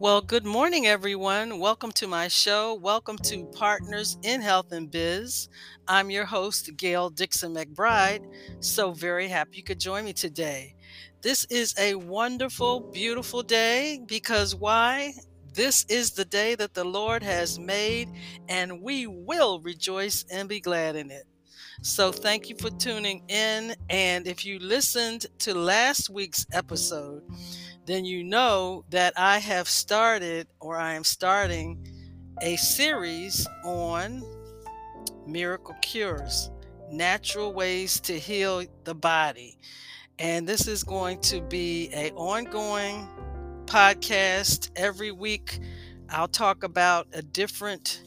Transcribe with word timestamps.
Well, 0.00 0.20
good 0.20 0.46
morning, 0.46 0.86
everyone. 0.86 1.58
Welcome 1.58 1.90
to 1.92 2.06
my 2.06 2.28
show. 2.28 2.72
Welcome 2.74 3.18
to 3.24 3.46
Partners 3.46 4.16
in 4.22 4.40
Health 4.40 4.70
and 4.70 4.88
Biz. 4.88 5.48
I'm 5.88 6.08
your 6.08 6.24
host, 6.24 6.70
Gail 6.76 7.10
Dixon 7.10 7.52
McBride. 7.52 8.24
So 8.60 8.92
very 8.92 9.26
happy 9.26 9.56
you 9.56 9.64
could 9.64 9.80
join 9.80 10.04
me 10.04 10.12
today. 10.12 10.76
This 11.20 11.46
is 11.46 11.74
a 11.76 11.96
wonderful, 11.96 12.78
beautiful 12.92 13.42
day 13.42 14.00
because 14.06 14.54
why? 14.54 15.14
This 15.52 15.84
is 15.88 16.12
the 16.12 16.24
day 16.24 16.54
that 16.54 16.74
the 16.74 16.84
Lord 16.84 17.24
has 17.24 17.58
made, 17.58 18.08
and 18.48 18.80
we 18.80 19.08
will 19.08 19.60
rejoice 19.60 20.24
and 20.30 20.48
be 20.48 20.60
glad 20.60 20.94
in 20.94 21.10
it. 21.10 21.24
So, 21.80 22.12
thank 22.12 22.48
you 22.48 22.56
for 22.56 22.70
tuning 22.70 23.22
in. 23.28 23.74
And 23.88 24.26
if 24.26 24.44
you 24.44 24.58
listened 24.58 25.26
to 25.40 25.54
last 25.54 26.10
week's 26.10 26.46
episode, 26.52 27.22
then 27.86 28.04
you 28.04 28.24
know 28.24 28.84
that 28.90 29.14
I 29.16 29.38
have 29.38 29.68
started 29.68 30.48
or 30.60 30.76
I 30.76 30.94
am 30.94 31.04
starting 31.04 31.86
a 32.42 32.56
series 32.56 33.46
on 33.64 34.22
miracle 35.26 35.74
cures, 35.82 36.50
natural 36.90 37.52
ways 37.52 38.00
to 38.00 38.18
heal 38.18 38.64
the 38.84 38.94
body. 38.94 39.58
And 40.18 40.48
this 40.48 40.66
is 40.66 40.82
going 40.84 41.20
to 41.22 41.40
be 41.40 41.90
a 41.94 42.10
ongoing 42.12 43.08
podcast 43.66 44.70
every 44.76 45.12
week. 45.12 45.60
I'll 46.10 46.28
talk 46.28 46.64
about 46.64 47.08
a 47.12 47.22
different 47.22 48.02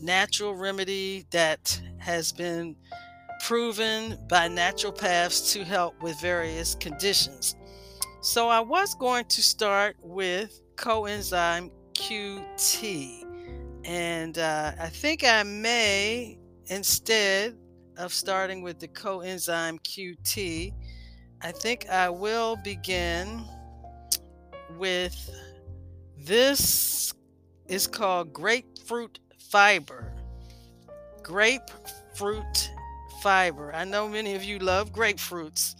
natural 0.00 0.54
remedy 0.54 1.26
that 1.30 1.80
has 1.98 2.32
been 2.32 2.76
proven 3.46 4.18
by 4.28 4.48
naturopaths 4.48 5.52
to 5.52 5.62
help 5.62 6.02
with 6.02 6.20
various 6.20 6.74
conditions. 6.74 7.54
So 8.20 8.48
I 8.48 8.58
was 8.58 8.96
going 8.96 9.26
to 9.26 9.40
start 9.40 9.96
with 10.02 10.60
coenzyme 10.74 11.70
QT. 11.94 13.22
And 13.84 14.36
uh, 14.36 14.72
I 14.80 14.88
think 14.88 15.22
I 15.22 15.44
may, 15.44 16.40
instead 16.66 17.56
of 17.96 18.12
starting 18.12 18.62
with 18.62 18.80
the 18.80 18.88
coenzyme 18.88 19.78
QT, 19.78 20.72
I 21.40 21.52
think 21.52 21.88
I 21.88 22.10
will 22.10 22.56
begin 22.64 23.44
with 24.76 25.30
this 26.18 27.14
is 27.68 27.86
called 27.86 28.32
grapefruit 28.32 29.20
fiber. 29.38 30.12
Grapefruit 31.22 32.72
fiber. 33.22 33.74
I 33.74 33.84
know 33.84 34.08
many 34.08 34.34
of 34.34 34.44
you 34.44 34.58
love 34.58 34.92
grapefruits. 34.92 35.74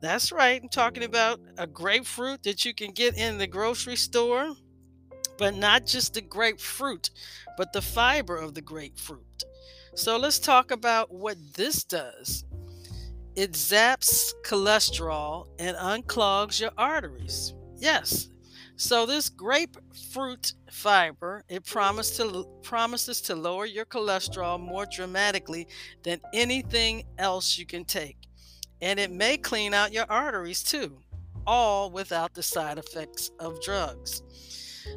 That's 0.00 0.32
right. 0.32 0.60
I'm 0.62 0.68
talking 0.68 1.04
about 1.04 1.40
a 1.56 1.66
grapefruit 1.66 2.42
that 2.44 2.64
you 2.64 2.74
can 2.74 2.92
get 2.92 3.16
in 3.16 3.38
the 3.38 3.46
grocery 3.46 3.96
store, 3.96 4.54
but 5.38 5.54
not 5.54 5.86
just 5.86 6.14
the 6.14 6.20
grapefruit, 6.20 7.10
but 7.56 7.72
the 7.72 7.82
fiber 7.82 8.36
of 8.36 8.54
the 8.54 8.62
grapefruit. 8.62 9.44
So 9.94 10.16
let's 10.16 10.38
talk 10.38 10.70
about 10.70 11.12
what 11.12 11.36
this 11.54 11.84
does. 11.84 12.44
It 13.34 13.52
zaps 13.52 14.32
cholesterol 14.44 15.46
and 15.58 15.76
unclogs 15.76 16.60
your 16.60 16.72
arteries. 16.76 17.54
Yes. 17.76 18.28
So 18.78 19.04
this 19.04 19.28
grapefruit 19.28 20.54
fiber, 20.70 21.44
it 21.48 21.66
promises 21.66 22.16
to 22.18 22.46
promises 22.62 23.20
to 23.22 23.34
lower 23.34 23.66
your 23.66 23.84
cholesterol 23.84 24.58
more 24.58 24.86
dramatically 24.86 25.66
than 26.02 26.20
anything 26.32 27.04
else 27.18 27.58
you 27.58 27.66
can 27.66 27.84
take 27.84 28.28
and 28.80 29.00
it 29.00 29.10
may 29.10 29.36
clean 29.36 29.74
out 29.74 29.92
your 29.92 30.06
arteries 30.08 30.62
too, 30.62 30.98
all 31.46 31.90
without 31.90 32.34
the 32.34 32.42
side 32.42 32.78
effects 32.78 33.30
of 33.38 33.60
drugs. 33.62 34.22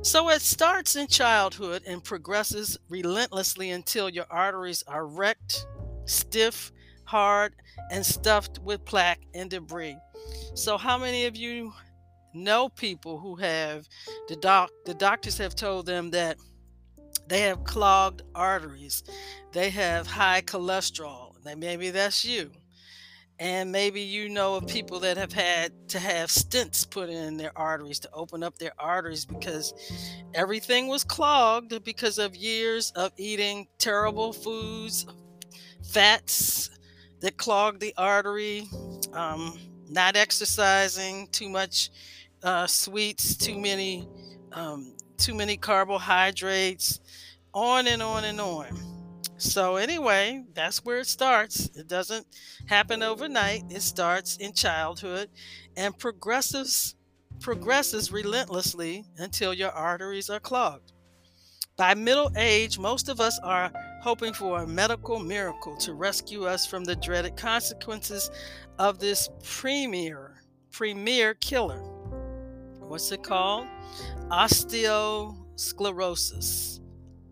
So 0.03 0.29
it 0.29 0.41
starts 0.41 0.95
in 0.95 1.07
childhood 1.07 1.83
and 1.85 2.03
progresses 2.03 2.77
relentlessly 2.89 3.71
until 3.71 4.09
your 4.09 4.25
arteries 4.29 4.83
are 4.87 5.05
wrecked, 5.05 5.65
stiff, 6.05 6.71
hard, 7.05 7.55
and 7.91 8.05
stuffed 8.05 8.59
with 8.59 8.85
plaque 8.85 9.21
and 9.33 9.49
debris. 9.49 9.97
So, 10.53 10.77
how 10.77 10.97
many 10.97 11.25
of 11.25 11.35
you 11.35 11.73
know 12.33 12.69
people 12.69 13.19
who 13.19 13.35
have 13.35 13.87
the 14.27 14.35
doc 14.35 14.71
the 14.85 14.93
doctors 14.93 15.37
have 15.37 15.55
told 15.55 15.85
them 15.85 16.11
that 16.11 16.37
they 17.27 17.41
have 17.41 17.63
clogged 17.63 18.23
arteries, 18.35 19.03
they 19.53 19.69
have 19.69 20.07
high 20.07 20.41
cholesterol. 20.41 21.33
Maybe 21.43 21.89
that's 21.89 22.25
you 22.25 22.51
and 23.41 23.71
maybe 23.71 24.01
you 24.01 24.29
know 24.29 24.53
of 24.53 24.67
people 24.67 24.99
that 24.99 25.17
have 25.17 25.33
had 25.33 25.73
to 25.89 25.97
have 25.97 26.29
stents 26.29 26.87
put 26.87 27.09
in 27.09 27.37
their 27.37 27.51
arteries 27.57 27.97
to 27.97 28.09
open 28.13 28.43
up 28.43 28.55
their 28.59 28.71
arteries 28.77 29.25
because 29.25 29.73
everything 30.35 30.87
was 30.87 31.03
clogged 31.03 31.83
because 31.83 32.19
of 32.19 32.35
years 32.35 32.91
of 32.91 33.11
eating 33.17 33.67
terrible 33.79 34.31
foods, 34.31 35.07
fats 35.91 36.69
that 37.21 37.35
clogged 37.37 37.81
the 37.81 37.95
artery, 37.97 38.67
um, 39.13 39.57
not 39.91 40.15
exercising, 40.15 41.27
too 41.31 41.49
much 41.49 41.91
uh, 42.43 42.65
sweets, 42.65 43.35
too 43.35 43.59
many, 43.59 44.07
um, 44.53 44.95
too 45.17 45.35
many 45.35 45.57
carbohydrates, 45.57 46.99
on 47.53 47.87
and 47.87 48.01
on 48.01 48.23
and 48.23 48.39
on. 48.39 48.67
So, 49.37 49.75
anyway, 49.75 50.45
that's 50.53 50.85
where 50.85 50.99
it 50.99 51.07
starts. 51.07 51.69
It 51.75 51.87
doesn't 51.87 52.25
happen 52.67 53.03
overnight, 53.03 53.63
it 53.69 53.81
starts 53.81 54.37
in 54.37 54.53
childhood 54.53 55.29
and 55.75 55.97
progresses, 55.97 56.95
progresses 57.39 58.11
relentlessly 58.11 59.03
until 59.17 59.53
your 59.53 59.71
arteries 59.71 60.29
are 60.29 60.39
clogged. 60.39 60.93
By 61.75 61.95
middle 61.95 62.31
age, 62.37 62.77
most 62.77 63.09
of 63.09 63.19
us 63.19 63.39
are 63.43 63.71
hoping 64.01 64.33
for 64.33 64.61
a 64.61 64.67
medical 64.67 65.19
miracle 65.19 65.77
to 65.77 65.93
rescue 65.93 66.45
us 66.45 66.65
from 66.65 66.83
the 66.83 66.95
dreaded 66.95 67.37
consequences 67.37 68.31
of 68.79 68.97
this 68.99 69.29
premier, 69.43 70.41
premier 70.71 71.35
killer. 71.35 71.83
What's 72.79 73.11
it 73.11 73.21
called? 73.23 73.67
Osteosclerosis. 74.29 76.79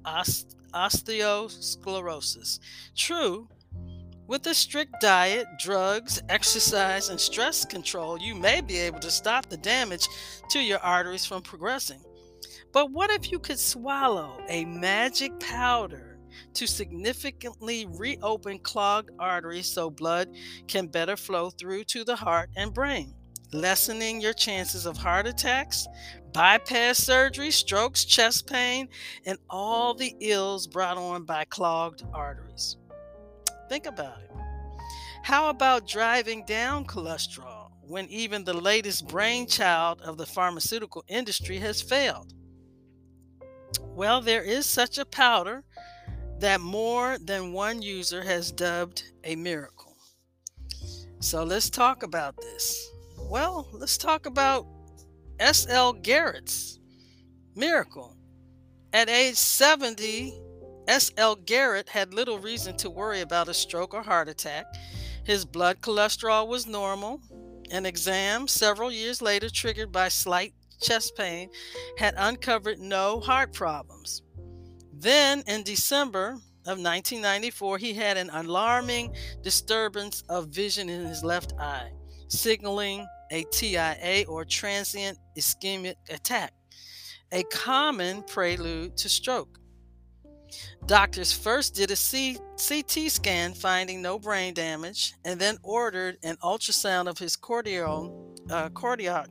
Ost- 0.06 0.56
osteosclerosis. 0.74 2.60
True, 2.96 3.50
with 4.28 4.46
a 4.46 4.54
strict 4.54 5.02
diet, 5.02 5.48
drugs, 5.58 6.22
exercise, 6.30 7.10
and 7.10 7.20
stress 7.20 7.66
control, 7.66 8.20
you 8.20 8.36
may 8.36 8.62
be 8.62 8.78
able 8.78 9.00
to 9.00 9.10
stop 9.10 9.50
the 9.50 9.58
damage 9.58 10.08
to 10.52 10.60
your 10.60 10.78
arteries 10.80 11.26
from 11.26 11.42
progressing. 11.42 12.04
But 12.72 12.92
what 12.92 13.10
if 13.10 13.32
you 13.32 13.40
could 13.40 13.58
swallow 13.58 14.40
a 14.48 14.66
magic 14.66 15.40
powder 15.40 16.09
to 16.54 16.68
significantly 16.68 17.86
reopen 17.90 18.60
clogged 18.60 19.12
arteries 19.20 19.68
so 19.68 19.90
blood 19.90 20.30
can 20.68 20.88
better 20.88 21.18
flow 21.18 21.50
through 21.50 21.84
to 21.86 22.04
the 22.04 22.16
heart 22.16 22.50
and 22.56 22.74
brain? 22.74 23.14
lessening 23.54 24.22
your 24.22 24.34
chances 24.34 24.86
of 24.86 24.98
heart 24.98 25.28
attacks, 25.28 25.88
bypass 26.34 26.98
surgery, 26.98 27.52
strokes, 27.52 28.06
chest 28.06 28.48
pain, 28.48 28.88
and 29.26 29.38
all 29.50 29.94
the 29.94 30.16
ills 30.20 30.68
brought 30.68 30.98
on 30.98 31.24
by 31.24 31.46
clogged 31.46 32.04
arteries. 32.14 32.78
Think 33.70 33.86
about 33.86 34.20
it. 34.22 34.32
How 35.24 35.50
about 35.50 35.88
driving 35.88 36.44
down 36.46 36.86
cholesterol 36.86 37.70
when 37.82 38.08
even 38.08 38.44
the 38.44 38.54
latest 38.54 39.08
brainchild 39.08 40.02
of 40.02 40.18
the 40.18 40.26
pharmaceutical 40.26 41.04
industry 41.08 41.58
has 41.58 41.82
failed? 41.82 42.34
Well, 43.82 44.22
there 44.22 44.44
is 44.44 44.66
such 44.66 44.98
a 44.98 45.06
powder 45.06 45.64
that 46.40 46.62
more 46.62 47.18
than 47.20 47.54
one 47.54 47.82
user 47.82 48.24
has 48.24 48.52
dubbed 48.52 49.04
a 49.24 49.36
miracle. 49.36 49.96
So 51.20 51.44
let's 51.44 51.70
talk 51.70 52.04
about 52.04 52.38
this. 52.38 52.90
Well, 53.30 53.68
let's 53.74 53.98
talk 53.98 54.26
about 54.26 54.66
S.L. 55.40 55.94
Garrett's 55.94 56.80
miracle. 57.56 58.16
At 58.94 59.10
age 59.10 59.36
70, 59.36 60.34
S.L. 60.88 61.36
Garrett 61.36 61.90
had 61.90 62.14
little 62.14 62.40
reason 62.40 62.76
to 62.78 62.90
worry 62.90 63.22
about 63.22 63.50
a 63.50 63.54
stroke 63.54 63.94
or 63.94 64.02
heart 64.02 64.30
attack. 64.30 64.66
His 65.26 65.46
blood 65.46 65.82
cholesterol 65.82 66.48
was 66.48 66.66
normal. 66.66 67.22
An 67.70 67.86
exam 67.86 68.48
several 68.48 68.92
years 68.92 69.22
later, 69.22 69.50
triggered 69.50 69.92
by 69.92 70.08
slight 70.08 70.54
chest 70.82 71.16
pain, 71.16 71.50
had 71.98 72.16
uncovered 72.18 72.80
no 72.80 73.20
heart 73.20 73.54
problems. 73.54 74.24
Then, 75.00 75.44
in 75.48 75.64
December 75.64 76.32
of 76.66 76.78
1994, 76.78 77.78
he 77.78 77.94
had 77.94 78.18
an 78.18 78.30
alarming 78.32 79.16
disturbance 79.42 80.24
of 80.28 80.50
vision 80.50 80.90
in 80.90 81.06
his 81.06 81.24
left 81.24 81.54
eye, 81.58 81.94
signaling 82.28 83.08
a 83.32 83.46
TIA 83.46 84.26
or 84.28 84.44
transient 84.44 85.18
ischemic 85.38 85.96
attack, 86.10 86.52
a 87.32 87.44
common 87.44 88.24
prelude 88.24 88.98
to 88.98 89.08
stroke. 89.08 89.60
Doctors 90.86 91.32
first 91.32 91.76
did 91.76 91.92
a 91.92 92.38
CT 92.58 93.10
scan 93.10 93.54
finding 93.54 94.02
no 94.02 94.20
brain 94.20 94.54
damage 94.54 95.14
and 95.24 95.40
then 95.40 95.58
ordered 95.64 96.18
an 96.24 96.36
ultrasound 96.44 97.08
of 97.08 97.18
his 97.18 97.38
cordial, 97.38 98.36
uh, 98.50 98.68
cardiac 98.70 99.30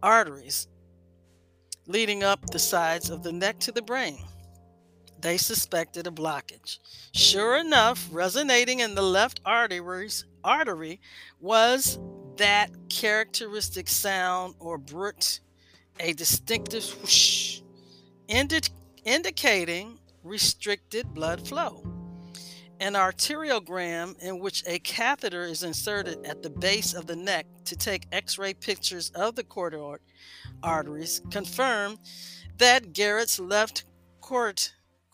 arteries. 0.00 0.68
leading 1.88 2.24
up 2.24 2.44
the 2.50 2.58
sides 2.58 3.10
of 3.10 3.22
the 3.22 3.32
neck 3.32 3.60
to 3.60 3.70
the 3.70 3.82
brain. 3.82 4.18
They 5.20 5.36
suspected 5.36 6.06
a 6.06 6.10
blockage. 6.10 6.78
Sure 7.12 7.56
enough, 7.56 8.08
resonating 8.12 8.80
in 8.80 8.94
the 8.94 9.02
left 9.02 9.40
arteries, 9.44 10.24
artery 10.44 11.00
was 11.40 11.98
that 12.36 12.70
characteristic 12.88 13.88
sound 13.88 14.54
or 14.58 14.78
bruit, 14.78 15.40
a 15.98 16.12
distinctive 16.12 16.84
whoosh, 17.00 17.62
indi- 18.28 18.60
indicating 19.04 19.98
restricted 20.22 21.14
blood 21.14 21.46
flow. 21.46 21.82
An 22.78 22.92
arteriogram, 22.92 24.18
in 24.20 24.38
which 24.38 24.62
a 24.66 24.78
catheter 24.80 25.44
is 25.44 25.62
inserted 25.62 26.26
at 26.26 26.42
the 26.42 26.50
base 26.50 26.92
of 26.92 27.06
the 27.06 27.16
neck 27.16 27.46
to 27.64 27.74
take 27.74 28.06
x 28.12 28.36
ray 28.36 28.52
pictures 28.52 29.10
of 29.14 29.34
the 29.34 29.44
carotid 29.44 30.00
arteries, 30.62 31.22
confirmed 31.30 31.98
that 32.58 32.92
Garrett's 32.92 33.40
left 33.40 33.84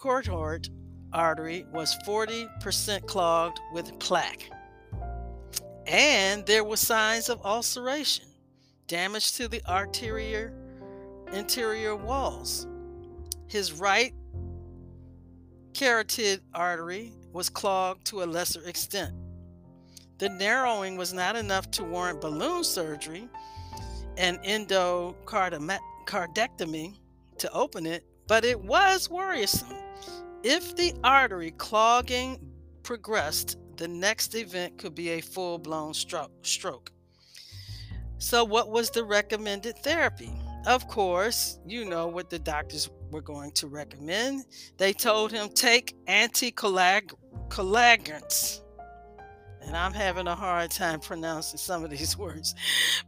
carotid 0.03 0.69
artery 1.13 1.65
was 1.73 1.97
40% 2.05 3.07
clogged 3.07 3.61
with 3.73 3.97
plaque. 4.01 4.51
And 5.87 6.45
there 6.45 6.65
were 6.65 6.77
signs 6.77 7.29
of 7.29 7.41
ulceration, 7.45 8.25
damage 8.89 9.35
to 9.35 9.47
the 9.47 9.63
arterial 9.69 10.51
interior 11.33 11.95
walls. 11.95 12.67
His 13.47 13.73
right 13.73 14.13
carotid 15.73 16.41
artery 16.53 17.13
was 17.33 17.49
clogged 17.49 18.05
to 18.07 18.25
a 18.25 18.27
lesser 18.27 18.65
extent. 18.65 19.15
The 20.19 20.31
narrowing 20.31 20.97
was 20.97 21.13
not 21.13 21.37
enough 21.37 21.71
to 21.73 21.85
warrant 21.85 22.21
balloon 22.21 22.65
surgery 22.65 23.29
and 24.17 24.41
endocardectomy 24.41 26.95
to 27.39 27.53
open 27.53 27.87
it, 27.87 28.05
but 28.27 28.45
it 28.45 28.61
was 28.61 29.09
worrisome. 29.09 29.82
If 30.45 30.75
the 30.75 30.93
artery 31.05 31.53
clogging 31.53 32.37
progressed, 32.83 33.59
the 33.77 33.87
next 33.87 34.35
event 34.35 34.77
could 34.77 34.93
be 34.95 35.11
a 35.11 35.21
full 35.21 35.59
blown 35.59 35.95
stroke. 35.95 36.91
So, 38.19 38.43
what 38.45 38.71
was 38.71 38.91
the 38.91 39.05
recommended 39.05 39.79
therapy? 39.79 40.33
Of 40.67 40.89
course, 40.89 41.61
you 41.67 41.85
know 41.85 42.09
what 42.09 42.31
the 42.31 42.39
doctors 42.39 42.89
were 43.11 43.21
going 43.21 43.51
to 43.53 43.67
recommend. 43.69 44.45
They 44.79 44.93
told 44.93 45.33
him 45.33 45.49
take 45.49 45.97
anticoagulants. 46.07 48.61
And 49.65 49.77
I'm 49.77 49.93
having 49.93 50.27
a 50.27 50.35
hard 50.35 50.73
time 50.73 50.99
pronouncing 50.99 51.59
some 51.59 51.85
of 51.85 51.91
these 51.91 52.19
words, 52.19 52.53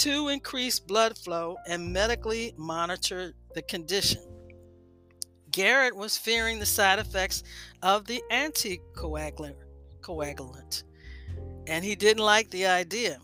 To 0.04 0.30
increase 0.30 0.80
blood 0.80 1.18
flow 1.18 1.58
and 1.68 1.92
medically 1.92 2.54
monitor 2.56 3.34
the 3.54 3.62
condition. 3.62 4.22
Garrett 5.52 5.94
was 5.94 6.18
fearing 6.18 6.58
the 6.58 6.66
side 6.66 7.00
effects 7.00 7.44
of 7.82 8.06
the 8.06 8.24
anticoagulant, 8.32 9.58
coagulant, 10.00 10.84
and 11.68 11.84
he 11.84 11.96
didn't 11.96 12.24
like 12.24 12.50
the 12.50 12.66
idea. 12.66 13.18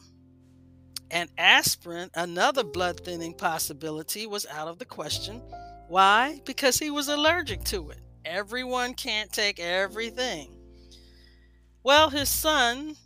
And 1.09 1.29
aspirin, 1.37 2.09
another 2.13 2.65
blood 2.65 2.99
thinning 3.05 3.35
possibility, 3.35 4.27
was 4.27 4.45
out 4.47 4.67
of 4.67 4.77
the 4.77 4.83
question. 4.83 5.41
Why? 5.87 6.41
Because 6.43 6.77
he 6.77 6.91
was 6.91 7.07
allergic 7.07 7.63
to 7.65 7.91
it. 7.91 8.01
Everyone 8.25 8.95
can't 8.95 9.31
take 9.31 9.61
everything. 9.61 10.53
Well, 11.83 12.09
his 12.09 12.27
son, 12.27 12.97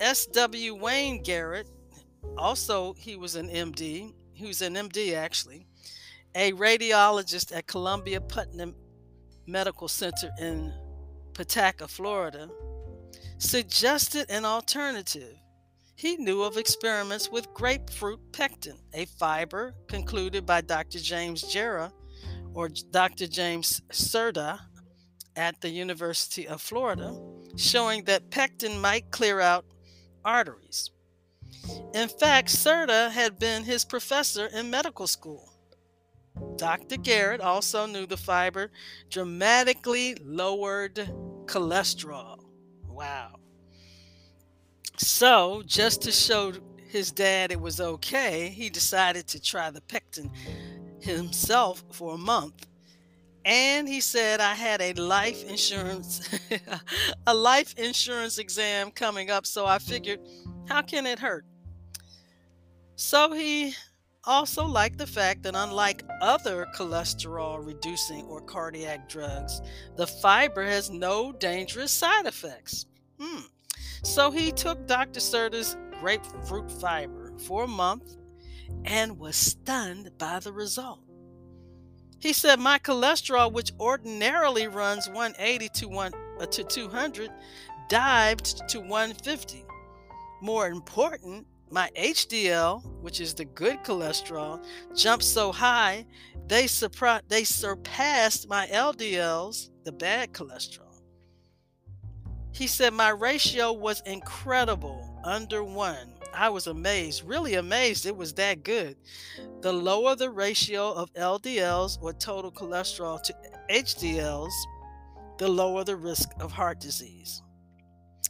S.W. 0.00 0.76
Wayne 0.76 1.22
Garrett, 1.22 1.68
also 2.36 2.94
he 2.94 3.16
was 3.16 3.34
an 3.36 3.48
MD. 3.48 4.12
He 4.32 4.46
was 4.46 4.62
an 4.62 4.74
MD 4.74 5.14
actually 5.14 5.66
a 6.34 6.52
radiologist 6.52 7.56
at 7.56 7.66
Columbia 7.66 8.20
Putnam 8.20 8.74
Medical 9.46 9.88
Center 9.88 10.30
in 10.38 10.72
Palatka, 11.34 11.88
Florida, 11.88 12.48
suggested 13.38 14.30
an 14.30 14.44
alternative. 14.44 15.34
He 15.96 16.16
knew 16.16 16.42
of 16.42 16.56
experiments 16.56 17.28
with 17.28 17.52
grapefruit 17.54 18.20
pectin, 18.32 18.78
a 18.94 19.06
fiber 19.06 19.74
concluded 19.88 20.46
by 20.46 20.60
Dr. 20.60 21.00
James 21.00 21.42
Jarrah 21.42 21.92
or 22.54 22.68
Dr. 22.68 23.26
James 23.26 23.82
Cerda 23.90 24.60
at 25.34 25.60
the 25.60 25.70
University 25.70 26.46
of 26.46 26.60
Florida, 26.60 27.18
showing 27.56 28.04
that 28.04 28.30
pectin 28.30 28.80
might 28.80 29.10
clear 29.10 29.40
out 29.40 29.64
arteries. 30.24 30.90
In 31.94 32.08
fact, 32.08 32.48
Cerda 32.48 33.10
had 33.10 33.38
been 33.38 33.64
his 33.64 33.84
professor 33.84 34.46
in 34.46 34.70
medical 34.70 35.06
school. 35.06 35.52
Dr. 36.56 36.96
Garrett 36.96 37.40
also 37.40 37.86
knew 37.86 38.06
the 38.06 38.16
fiber 38.16 38.70
dramatically 39.10 40.16
lowered 40.22 41.10
cholesterol. 41.46 42.44
Wow. 42.86 43.36
So, 44.96 45.62
just 45.64 46.02
to 46.02 46.12
show 46.12 46.52
his 46.88 47.12
dad 47.12 47.52
it 47.52 47.60
was 47.60 47.80
okay, 47.80 48.48
he 48.48 48.68
decided 48.70 49.28
to 49.28 49.40
try 49.40 49.70
the 49.70 49.80
pectin 49.80 50.30
himself 51.00 51.84
for 51.92 52.14
a 52.14 52.18
month. 52.18 52.66
And 53.44 53.88
he 53.88 54.00
said, 54.00 54.40
I 54.40 54.54
had 54.54 54.80
a 54.80 54.92
life 54.94 55.44
insurance, 55.44 56.28
a 57.26 57.34
life 57.34 57.74
insurance 57.78 58.38
exam 58.38 58.90
coming 58.90 59.30
up. 59.30 59.46
So 59.46 59.64
I 59.64 59.78
figured, 59.78 60.20
how 60.68 60.82
can 60.82 61.06
it 61.06 61.18
hurt? 61.18 61.44
So 62.96 63.32
he 63.32 63.74
also 64.24 64.66
liked 64.66 64.98
the 64.98 65.06
fact 65.06 65.42
that 65.44 65.54
unlike 65.54 66.04
other 66.20 66.66
cholesterol 66.76 67.64
reducing 67.64 68.24
or 68.26 68.40
cardiac 68.40 69.08
drugs, 69.08 69.62
the 69.96 70.06
fiber 70.06 70.64
has 70.64 70.90
no 70.90 71.32
dangerous 71.32 71.90
side 71.90 72.26
effects. 72.26 72.86
Hmm. 73.18 73.42
So 74.02 74.30
he 74.30 74.52
took 74.52 74.86
Dr. 74.86 75.20
Cerda's 75.20 75.76
grapefruit 76.00 76.70
fiber 76.70 77.32
for 77.38 77.64
a 77.64 77.68
month 77.68 78.16
and 78.84 79.18
was 79.18 79.36
stunned 79.36 80.10
by 80.18 80.40
the 80.40 80.52
result. 80.52 81.00
He 82.20 82.32
said, 82.32 82.58
My 82.58 82.78
cholesterol, 82.78 83.52
which 83.52 83.72
ordinarily 83.78 84.66
runs 84.66 85.08
180 85.08 85.68
to, 85.68 85.88
one, 85.88 86.12
uh, 86.40 86.46
to 86.46 86.64
200, 86.64 87.30
dived 87.88 88.68
to 88.68 88.80
150. 88.80 89.64
More 90.40 90.68
important, 90.68 91.46
my 91.70 91.90
HDL, 91.96 92.84
which 93.02 93.20
is 93.20 93.34
the 93.34 93.44
good 93.44 93.82
cholesterol, 93.84 94.64
jumped 94.94 95.24
so 95.24 95.52
high 95.52 96.06
they, 96.48 96.64
surpri- 96.64 97.20
they 97.28 97.44
surpassed 97.44 98.48
my 98.48 98.66
LDLs, 98.68 99.68
the 99.84 99.92
bad 99.92 100.32
cholesterol. 100.32 101.02
He 102.52 102.66
said 102.66 102.94
my 102.94 103.10
ratio 103.10 103.72
was 103.72 104.02
incredible, 104.06 105.20
under 105.24 105.62
one. 105.62 106.14
I 106.34 106.48
was 106.48 106.66
amazed, 106.66 107.24
really 107.24 107.54
amazed 107.54 108.06
it 108.06 108.16
was 108.16 108.32
that 108.34 108.62
good. 108.62 108.96
The 109.60 109.72
lower 109.72 110.16
the 110.16 110.30
ratio 110.30 110.92
of 110.92 111.12
LDLs 111.14 111.98
or 112.00 112.14
total 112.14 112.50
cholesterol 112.50 113.22
to 113.24 113.34
HDLs, 113.70 114.52
the 115.38 115.48
lower 115.48 115.84
the 115.84 115.96
risk 115.96 116.30
of 116.40 116.50
heart 116.50 116.80
disease. 116.80 117.42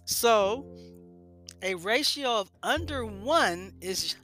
So, 0.07 0.67
a 1.63 1.75
ratio 1.75 2.41
of 2.41 2.51
under 2.63 3.05
one 3.05 3.73
is 3.81 4.17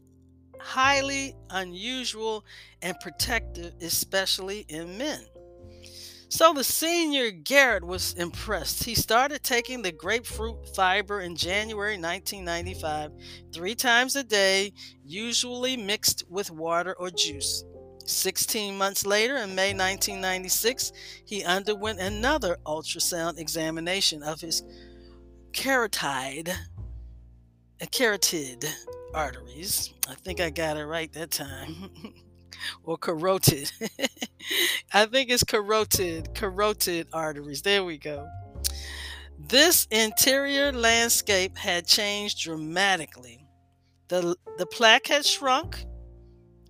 highly 0.60 1.34
unusual 1.50 2.44
and 2.82 2.98
protective, 3.00 3.74
especially 3.80 4.64
in 4.68 4.98
men. 4.98 5.20
So 6.28 6.52
the 6.52 6.64
senior 6.64 7.30
Garrett 7.30 7.84
was 7.84 8.14
impressed. 8.14 8.82
He 8.82 8.96
started 8.96 9.44
taking 9.44 9.82
the 9.82 9.92
grapefruit 9.92 10.74
fiber 10.74 11.20
in 11.20 11.36
January 11.36 11.96
1995, 11.96 13.12
three 13.52 13.74
times 13.76 14.16
a 14.16 14.24
day, 14.24 14.72
usually 15.04 15.76
mixed 15.76 16.24
with 16.28 16.50
water 16.50 16.94
or 16.98 17.10
juice. 17.10 17.62
16 18.06 18.76
months 18.76 19.06
later, 19.06 19.36
in 19.36 19.54
May 19.54 19.72
1996, 19.72 20.92
he 21.24 21.44
underwent 21.44 22.00
another 22.00 22.56
ultrasound 22.66 23.38
examination 23.38 24.22
of 24.22 24.40
his 24.40 24.62
carotid 25.52 26.52
carotid 27.90 28.64
arteries. 29.12 29.92
I 30.08 30.14
think 30.14 30.40
I 30.40 30.50
got 30.50 30.76
it 30.76 30.84
right 30.84 31.12
that 31.12 31.30
time. 31.30 31.90
or 32.84 32.96
carotid. 32.96 33.70
I 34.92 35.06
think 35.06 35.30
it's 35.30 35.44
carotid, 35.44 36.34
carotid 36.34 37.08
arteries. 37.12 37.62
There 37.62 37.84
we 37.84 37.98
go. 37.98 38.28
This 39.38 39.86
interior 39.90 40.72
landscape 40.72 41.56
had 41.56 41.86
changed 41.86 42.42
dramatically. 42.42 43.46
The, 44.08 44.36
the 44.58 44.66
plaque 44.66 45.08
had 45.08 45.26
shrunk, 45.26 45.84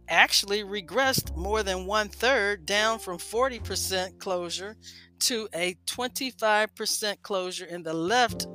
actually 0.09 0.63
regressed 0.63 1.37
more 1.37 1.63
than 1.63 1.87
one 1.87 2.09
third, 2.09 2.67
down 2.67 2.99
from 2.99 3.19
40% 3.19 4.19
closure 4.19 4.77
to 5.21 5.49
a 5.55 5.77
25% 5.87 7.23
closure 7.23 7.67
in 7.67 7.83
the 7.83 7.95
left 7.95 8.47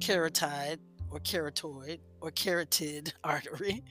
carotid 0.00 0.80
or 1.16 1.20
carotid 1.20 2.00
or 2.20 2.30
carotid 2.30 3.14
artery. 3.24 3.82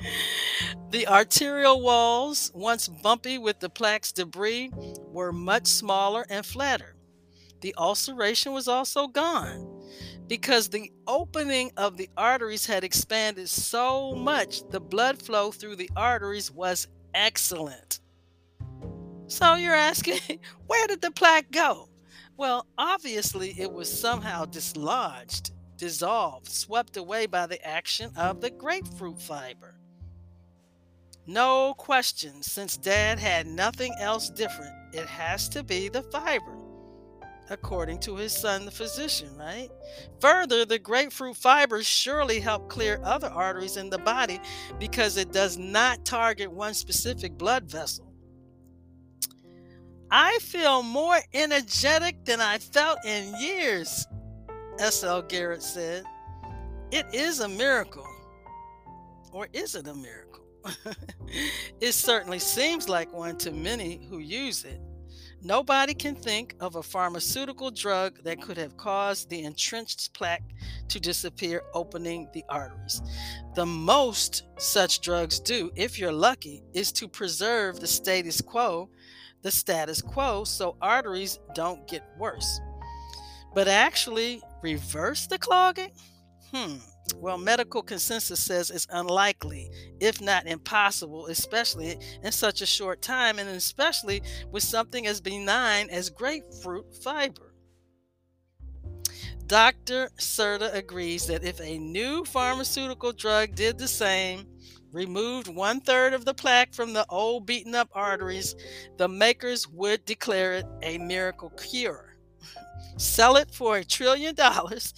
The 0.91 1.08
arterial 1.08 1.82
walls, 1.82 2.51
once 2.53 2.88
bumpy 2.88 3.39
with 3.39 3.60
the 3.60 3.70
plaque's 3.70 4.12
debris, 4.12 4.72
were 5.12 5.34
much 5.34 5.65
smaller 5.65 6.25
and 6.29 6.46
flatter. 6.46 6.96
The 7.62 7.74
ulceration 7.77 8.53
was 8.53 8.67
also 8.67 9.08
gone 9.08 9.67
because 10.27 10.70
the 10.70 10.91
opening 11.08 11.72
of 11.77 11.98
the 11.98 12.10
arteries 12.15 12.67
had 12.67 12.84
expanded 12.84 13.50
so 13.50 14.13
much, 14.13 14.67
the 14.70 14.79
blood 14.79 15.20
flow 15.20 15.51
through 15.51 15.77
the 15.77 15.89
arteries 15.96 16.51
was 16.51 16.88
excellent. 17.15 18.01
So 19.27 19.55
you're 19.55 19.74
asking, 19.74 20.39
where 20.67 20.88
did 20.88 21.01
the 21.01 21.12
plaque 21.12 21.50
go? 21.50 21.89
Well, 22.38 22.67
obviously, 22.77 23.55
it 23.58 23.72
was 23.72 23.91
somehow 23.91 24.46
dislodged, 24.46 25.51
dissolved, 25.77 26.48
swept 26.48 26.98
away 26.98 27.25
by 27.25 27.48
the 27.48 27.65
action 27.65 28.12
of 28.15 28.41
the 28.41 28.50
grapefruit 28.50 29.22
fiber. 29.22 29.75
No 31.27 31.74
question, 31.74 32.44
since 32.44 32.77
dad 32.77 33.20
had 33.20 33.48
nothing 33.48 33.94
else 34.00 34.29
different, 34.29 34.74
it 34.94 35.08
has 35.08 35.50
to 35.50 35.63
be 35.63 35.89
the 35.89 36.03
fiber, 36.03 36.55
according 37.50 38.00
to 38.01 38.15
his 38.15 38.32
son, 38.32 38.65
the 38.65 38.72
physician, 38.72 39.36
right? 39.36 39.70
Further, 40.20 40.65
the 40.65 40.77
grapefruit 40.77 41.36
fibers 41.36 41.88
surely 41.88 42.39
help 42.39 42.70
clear 42.70 43.01
other 43.03 43.27
arteries 43.27 43.77
in 43.77 43.89
the 43.89 43.98
body 43.98 44.39
because 44.77 45.17
it 45.17 45.32
does 45.32 45.58
not 45.58 46.05
target 46.05 46.51
one 46.51 46.75
specific 46.75 47.38
blood 47.38 47.70
vessel. 47.70 48.12
I 50.12 50.38
feel 50.39 50.84
more 50.84 51.17
energetic 51.34 52.24
than 52.25 52.39
I 52.39 52.60
felt 52.60 53.00
in 53.03 53.34
years, 53.39 54.05
S.L. 54.79 55.22
Garrett 55.24 55.63
said. 55.63 56.03
It 56.91 57.05
is 57.13 57.39
a 57.39 57.50
miracle. 57.50 58.08
Or 59.32 59.48
is 59.53 59.75
it 59.75 59.88
a 59.88 59.94
miracle? 59.94 60.46
it 61.82 61.94
certainly 61.94 62.39
seems 62.39 62.89
like 62.89 63.12
one 63.13 63.38
to 63.38 63.51
many 63.51 64.08
who 64.10 64.20
use 64.20 64.63
it. 64.63 64.79
Nobody 65.41 65.94
can 65.94 66.15
think 66.15 66.55
of 66.60 66.75
a 66.75 66.82
pharmaceutical 66.84 67.70
drug 67.70 68.24
that 68.24 68.41
could 68.41 68.58
have 68.58 68.77
caused 68.77 69.29
the 69.29 69.44
entrenched 69.44 70.13
plaque 70.13 70.44
to 70.88 71.00
disappear, 71.00 71.62
opening 71.74 72.27
the 72.34 72.44
arteries. 72.50 73.01
The 73.53 73.65
most 73.65 74.44
such 74.58 75.01
drugs 75.01 75.39
do, 75.39 75.72
if 75.75 76.00
you're 76.00 76.12
lucky, 76.12 76.63
is 76.74 76.91
to 76.94 77.08
preserve 77.08 77.79
the 77.79 77.88
status 77.88 78.41
quo 78.41 78.89
the 79.46 79.51
status 79.51 80.01
quo 80.01 80.44
so 80.44 80.75
arteries 80.82 81.38
don't 81.53 81.88
get 81.88 82.03
worse. 82.17 82.60
But 83.56 83.70
actually, 83.70 84.42
reverse 84.62 85.28
the 85.28 85.40
clogging? 85.40 85.92
Hmm. 86.52 86.76
Well, 87.16 87.38
medical 87.38 87.82
consensus 87.82 88.40
says 88.40 88.70
it's 88.70 88.88
unlikely, 88.92 89.70
if 90.02 90.20
not 90.20 90.46
impossible, 90.46 91.28
especially 91.28 91.98
in 92.22 92.32
such 92.34 92.62
a 92.62 92.66
short 92.66 93.02
time, 93.02 93.40
and 93.40 93.48
especially 93.48 94.22
with 94.52 94.64
something 94.64 95.08
as 95.08 95.22
benign 95.22 95.90
as 95.90 96.10
grapefruit 96.10 96.94
fiber. 97.02 97.54
Dr. 99.48 100.10
Cerda 100.18 100.74
agrees 100.74 101.28
that 101.28 101.46
if 101.46 101.62
a 101.62 101.78
new 101.78 102.26
pharmaceutical 102.26 103.14
drug 103.14 103.56
did 103.56 103.78
the 103.78 103.88
same, 103.88 104.48
removed 104.92 105.48
one 105.48 105.80
third 105.80 106.14
of 106.14 106.26
the 106.26 106.34
plaque 106.34 106.74
from 106.74 106.92
the 106.92 107.06
old 107.10 107.46
beaten 107.46 107.76
up 107.76 107.90
arteries, 107.94 108.56
the 108.98 109.08
makers 109.08 109.68
would 109.70 110.04
declare 110.04 110.56
it 110.56 110.66
a 110.82 110.98
miracle 110.98 111.52
cure. 111.52 112.15
Sell 112.98 113.36
it 113.36 113.52
for 113.52 113.78
a 113.78 113.84
trillion 113.84 114.36
dollars, 114.36 114.94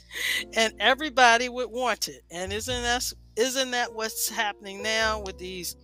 and 0.53 0.73
everybody 0.79 1.49
would 1.49 1.71
want 1.71 2.07
it. 2.07 2.21
And 2.31 2.53
isn't 2.53 2.83
that 2.83 3.11
isn't 3.35 3.71
that 3.71 3.93
what's 3.93 4.29
happening 4.29 4.81
now 4.81 5.21
with 5.21 5.37
these 5.37 5.75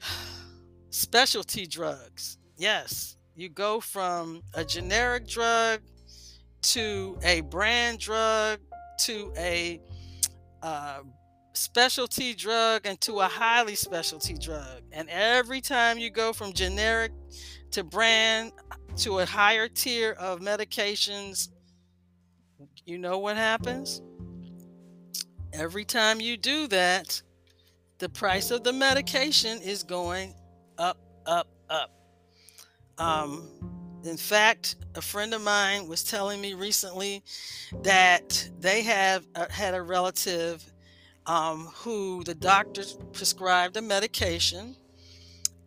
specialty 0.90 1.66
drugs? 1.66 2.38
Yes, 2.56 3.16
you 3.34 3.48
go 3.48 3.80
from 3.80 4.42
a 4.54 4.64
generic 4.64 5.26
drug 5.26 5.80
to 6.62 7.18
a 7.22 7.42
brand 7.42 8.00
drug 8.00 8.58
to 9.00 9.32
a 9.36 9.80
uh, 10.62 11.00
specialty 11.52 12.34
drug 12.34 12.86
into 12.86 13.20
a 13.20 13.26
highly 13.26 13.74
specialty 13.74 14.34
drug. 14.34 14.82
And 14.92 15.08
every 15.10 15.60
time 15.60 15.98
you 15.98 16.10
go 16.10 16.32
from 16.32 16.52
generic 16.52 17.12
to 17.72 17.84
brand 17.84 18.52
to 18.96 19.18
a 19.18 19.26
higher 19.26 19.68
tier 19.68 20.12
of 20.12 20.40
medications, 20.40 21.48
you 22.84 22.98
know 22.98 23.18
what 23.18 23.36
happens? 23.36 24.00
Every 25.52 25.84
time 25.84 26.20
you 26.20 26.36
do 26.36 26.66
that, 26.68 27.20
the 27.98 28.08
price 28.08 28.50
of 28.50 28.64
the 28.64 28.72
medication 28.72 29.60
is 29.60 29.82
going 29.82 30.34
up, 30.78 30.98
up, 31.26 31.48
up. 31.70 31.90
Um, 32.98 33.48
in 34.04 34.16
fact, 34.16 34.76
a 34.94 35.02
friend 35.02 35.34
of 35.34 35.42
mine 35.42 35.88
was 35.88 36.04
telling 36.04 36.40
me 36.40 36.54
recently 36.54 37.22
that 37.82 38.48
they 38.60 38.82
have 38.82 39.26
uh, 39.34 39.46
had 39.50 39.74
a 39.74 39.82
relative 39.82 40.64
um, 41.26 41.70
who 41.74 42.22
the 42.24 42.34
doctor 42.34 42.82
prescribed 43.12 43.76
a 43.76 43.82
medication, 43.82 44.76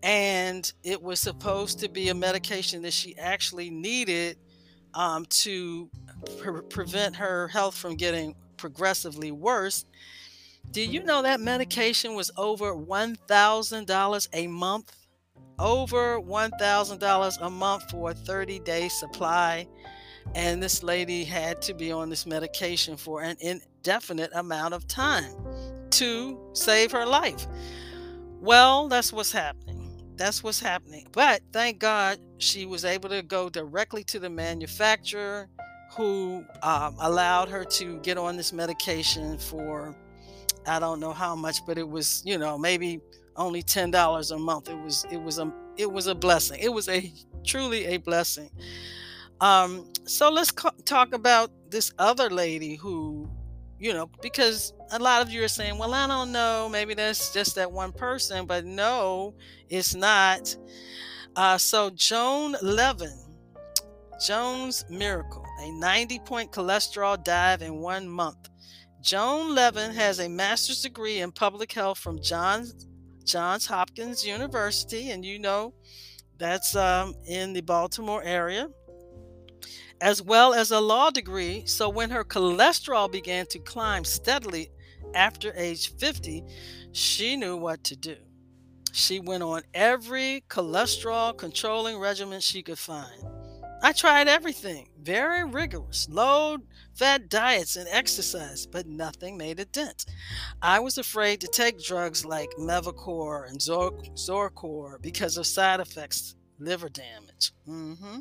and 0.03 0.71
it 0.83 1.01
was 1.01 1.19
supposed 1.19 1.79
to 1.79 1.89
be 1.89 2.09
a 2.09 2.15
medication 2.15 2.81
that 2.83 2.93
she 2.93 3.17
actually 3.17 3.69
needed 3.69 4.37
um, 4.93 5.25
to 5.25 5.89
pre- 6.39 6.61
prevent 6.61 7.15
her 7.15 7.47
health 7.49 7.75
from 7.75 7.95
getting 7.95 8.35
progressively 8.57 9.31
worse. 9.31 9.85
Do 10.71 10.81
you 10.81 11.03
know 11.03 11.21
that 11.23 11.39
medication 11.39 12.15
was 12.15 12.31
over 12.37 12.73
$1,000 12.73 14.27
a 14.33 14.47
month? 14.47 14.95
Over 15.57 16.21
$1,000 16.21 17.37
a 17.41 17.49
month 17.49 17.89
for 17.91 18.11
a 18.11 18.13
30 18.13 18.59
day 18.59 18.87
supply. 18.87 19.67
And 20.35 20.61
this 20.61 20.83
lady 20.83 21.23
had 21.23 21.61
to 21.63 21.73
be 21.73 21.91
on 21.91 22.09
this 22.09 22.25
medication 22.25 22.97
for 22.97 23.21
an 23.23 23.35
indefinite 23.39 24.31
amount 24.33 24.73
of 24.73 24.87
time 24.87 25.33
to 25.91 26.39
save 26.53 26.91
her 26.91 27.05
life. 27.05 27.47
Well, 28.39 28.87
that's 28.87 29.11
what's 29.11 29.31
happening. 29.31 29.68
That's 30.19 30.43
what's 30.43 30.59
happening. 30.59 31.07
But 31.13 31.41
thank 31.53 31.79
God 31.79 32.19
she 32.39 32.65
was 32.65 32.83
able 32.83 33.07
to 33.09 33.23
go 33.23 33.49
directly 33.49 34.03
to 34.05 34.19
the 34.19 34.29
manufacturer 34.29 35.47
who 35.93 36.45
um, 36.61 36.97
allowed 36.99 37.47
her 37.47 37.63
to 37.63 37.99
get 38.01 38.17
on 38.17 38.35
this 38.35 38.51
medication 38.51 39.37
for 39.37 39.95
I 40.67 40.77
don't 40.79 40.99
know 40.99 41.13
how 41.13 41.35
much, 41.37 41.65
but 41.65 41.77
it 41.77 41.87
was, 41.87 42.21
you 42.25 42.37
know, 42.37 42.57
maybe 42.57 42.99
only 43.37 43.61
ten 43.63 43.91
dollars 43.91 44.31
a 44.31 44.37
month. 44.37 44.69
It 44.69 44.77
was 44.77 45.05
it 45.09 45.21
was 45.21 45.39
a 45.39 45.53
it 45.77 45.89
was 45.89 46.07
a 46.07 46.15
blessing. 46.15 46.59
It 46.61 46.73
was 46.73 46.89
a 46.89 47.11
truly 47.45 47.85
a 47.85 47.97
blessing. 47.97 48.51
Um, 49.39 49.87
so 50.05 50.29
let's 50.29 50.51
co- 50.51 50.71
talk 50.83 51.13
about 51.13 51.49
this 51.69 51.93
other 51.97 52.29
lady 52.29 52.75
who, 52.75 53.29
you 53.79 53.93
know, 53.93 54.09
because 54.21 54.73
a 54.91 54.99
lot 54.99 55.21
of 55.21 55.29
you 55.29 55.43
are 55.43 55.47
saying, 55.47 55.77
well, 55.77 55.93
I 55.93 56.05
don't 56.05 56.31
know, 56.31 56.67
maybe 56.69 56.93
that's 56.93 57.33
just 57.33 57.55
that 57.55 57.71
one 57.71 57.93
person, 57.93 58.45
but 58.45 58.65
no, 58.65 59.35
it's 59.69 59.95
not. 59.95 60.55
Uh, 61.35 61.57
so 61.57 61.89
Joan 61.91 62.55
Levin, 62.61 63.17
Joan's 64.25 64.83
Miracle, 64.89 65.45
a 65.61 65.71
90 65.71 66.19
point 66.19 66.51
cholesterol 66.51 67.23
dive 67.23 67.61
in 67.61 67.77
one 67.77 68.07
month. 68.07 68.49
Joan 69.01 69.55
Levin 69.55 69.91
has 69.91 70.19
a 70.19 70.27
master's 70.27 70.81
degree 70.81 71.21
in 71.21 71.31
public 71.31 71.71
health 71.71 71.99
from 71.99 72.21
Johns, 72.21 72.85
Johns 73.23 73.65
Hopkins 73.65 74.25
University, 74.25 75.11
and 75.11 75.23
you 75.23 75.39
know 75.39 75.73
that's 76.37 76.75
um, 76.75 77.13
in 77.25 77.53
the 77.53 77.61
Baltimore 77.61 78.23
area 78.23 78.67
as 80.01 80.21
well 80.21 80.53
as 80.53 80.71
a 80.71 80.79
law 80.79 81.09
degree. 81.09 81.63
So 81.65 81.89
when 81.89 82.09
her 82.09 82.23
cholesterol 82.23 83.11
began 83.11 83.45
to 83.47 83.59
climb 83.59 84.03
steadily 84.03 84.69
after 85.13 85.53
age 85.55 85.95
50, 85.97 86.43
she 86.91 87.35
knew 87.35 87.57
what 87.57 87.83
to 87.85 87.95
do. 87.95 88.15
She 88.91 89.19
went 89.19 89.43
on 89.43 89.61
every 89.73 90.43
cholesterol 90.49 91.37
controlling 91.37 91.99
regimen 91.99 92.41
she 92.41 92.63
could 92.63 92.79
find. 92.79 93.23
I 93.81 93.93
tried 93.93 94.27
everything, 94.27 94.89
very 95.01 95.45
rigorous, 95.45 96.09
low 96.09 96.57
fat 96.95 97.29
diets 97.29 97.77
and 97.77 97.87
exercise, 97.89 98.65
but 98.65 98.87
nothing 98.87 99.37
made 99.37 99.59
a 99.59 99.65
dent. 99.65 100.05
I 100.61 100.79
was 100.79 100.97
afraid 100.97 101.39
to 101.41 101.47
take 101.47 101.81
drugs 101.81 102.25
like 102.25 102.49
Mevacor 102.59 103.47
and 103.47 103.61
Zor- 103.61 104.01
Zocor 104.15 105.01
because 105.01 105.37
of 105.37 105.47
side 105.47 105.79
effects, 105.79 106.35
liver 106.59 106.89
damage. 106.89 107.53
Mm-hmm. 107.67 108.19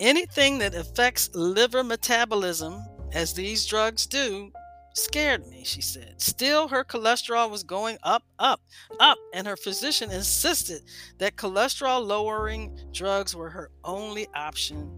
Anything 0.00 0.58
that 0.58 0.74
affects 0.74 1.28
liver 1.34 1.84
metabolism, 1.84 2.82
as 3.12 3.34
these 3.34 3.66
drugs 3.66 4.06
do, 4.06 4.50
scared 4.94 5.46
me, 5.46 5.62
she 5.62 5.82
said. 5.82 6.20
Still, 6.20 6.68
her 6.68 6.84
cholesterol 6.84 7.50
was 7.50 7.62
going 7.62 7.98
up, 8.02 8.22
up, 8.38 8.62
up, 8.98 9.18
and 9.34 9.46
her 9.46 9.58
physician 9.58 10.10
insisted 10.10 10.80
that 11.18 11.36
cholesterol 11.36 12.04
lowering 12.04 12.78
drugs 12.92 13.36
were 13.36 13.50
her 13.50 13.70
only 13.84 14.26
option 14.34 14.90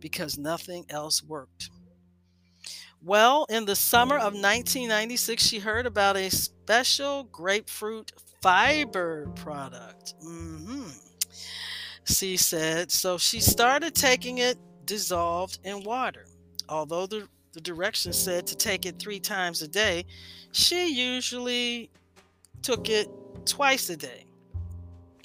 because 0.00 0.36
nothing 0.36 0.84
else 0.90 1.22
worked. 1.22 1.70
Well, 3.00 3.46
in 3.48 3.64
the 3.64 3.74
summer 3.74 4.16
of 4.16 4.34
1996, 4.34 5.42
she 5.42 5.58
heard 5.60 5.86
about 5.86 6.16
a 6.16 6.30
special 6.30 7.24
grapefruit 7.24 8.12
fiber 8.42 9.28
product. 9.34 10.14
Mm-hmm. 10.22 10.90
She 12.04 12.36
said, 12.36 12.90
so 12.90 13.18
she 13.18 13.40
started 13.40 13.94
taking 13.94 14.38
it 14.38 14.58
dissolved 14.84 15.58
in 15.64 15.84
water. 15.84 16.26
Although 16.68 17.06
the, 17.06 17.28
the 17.52 17.60
directions 17.60 18.18
said 18.18 18.46
to 18.48 18.56
take 18.56 18.86
it 18.86 18.98
three 18.98 19.20
times 19.20 19.62
a 19.62 19.68
day, 19.68 20.04
she 20.52 20.88
usually 20.88 21.90
took 22.62 22.88
it 22.88 23.08
twice 23.44 23.88
a 23.90 23.96
day. 23.96 24.24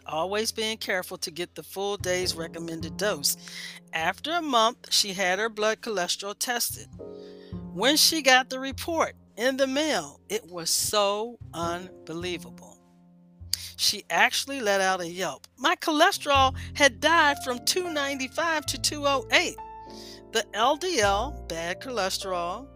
Always 0.05 0.51
being 0.51 0.77
careful 0.77 1.17
to 1.17 1.31
get 1.31 1.55
the 1.55 1.63
full 1.63 1.97
day's 1.97 2.35
recommended 2.35 2.95
dose. 2.95 3.35
After 3.91 4.31
a 4.31 4.41
month, 4.41 4.93
she 4.93 5.13
had 5.13 5.39
her 5.39 5.49
blood 5.49 5.81
cholesterol 5.81 6.37
tested. 6.37 6.87
When 7.73 7.97
she 7.97 8.21
got 8.21 8.49
the 8.49 8.59
report 8.59 9.15
in 9.35 9.57
the 9.57 9.67
mail, 9.67 10.19
it 10.29 10.49
was 10.49 10.69
so 10.69 11.37
unbelievable. 11.53 12.76
She 13.75 14.03
actually 14.09 14.61
let 14.61 14.81
out 14.81 15.01
a 15.01 15.07
yelp. 15.07 15.47
My 15.57 15.75
cholesterol 15.75 16.55
had 16.73 16.99
died 16.99 17.37
from 17.43 17.63
295 17.65 18.65
to 18.67 18.81
208. 18.81 19.55
The 20.31 20.45
LDL, 20.53 21.47
bad 21.47 21.81
cholesterol, 21.81 22.67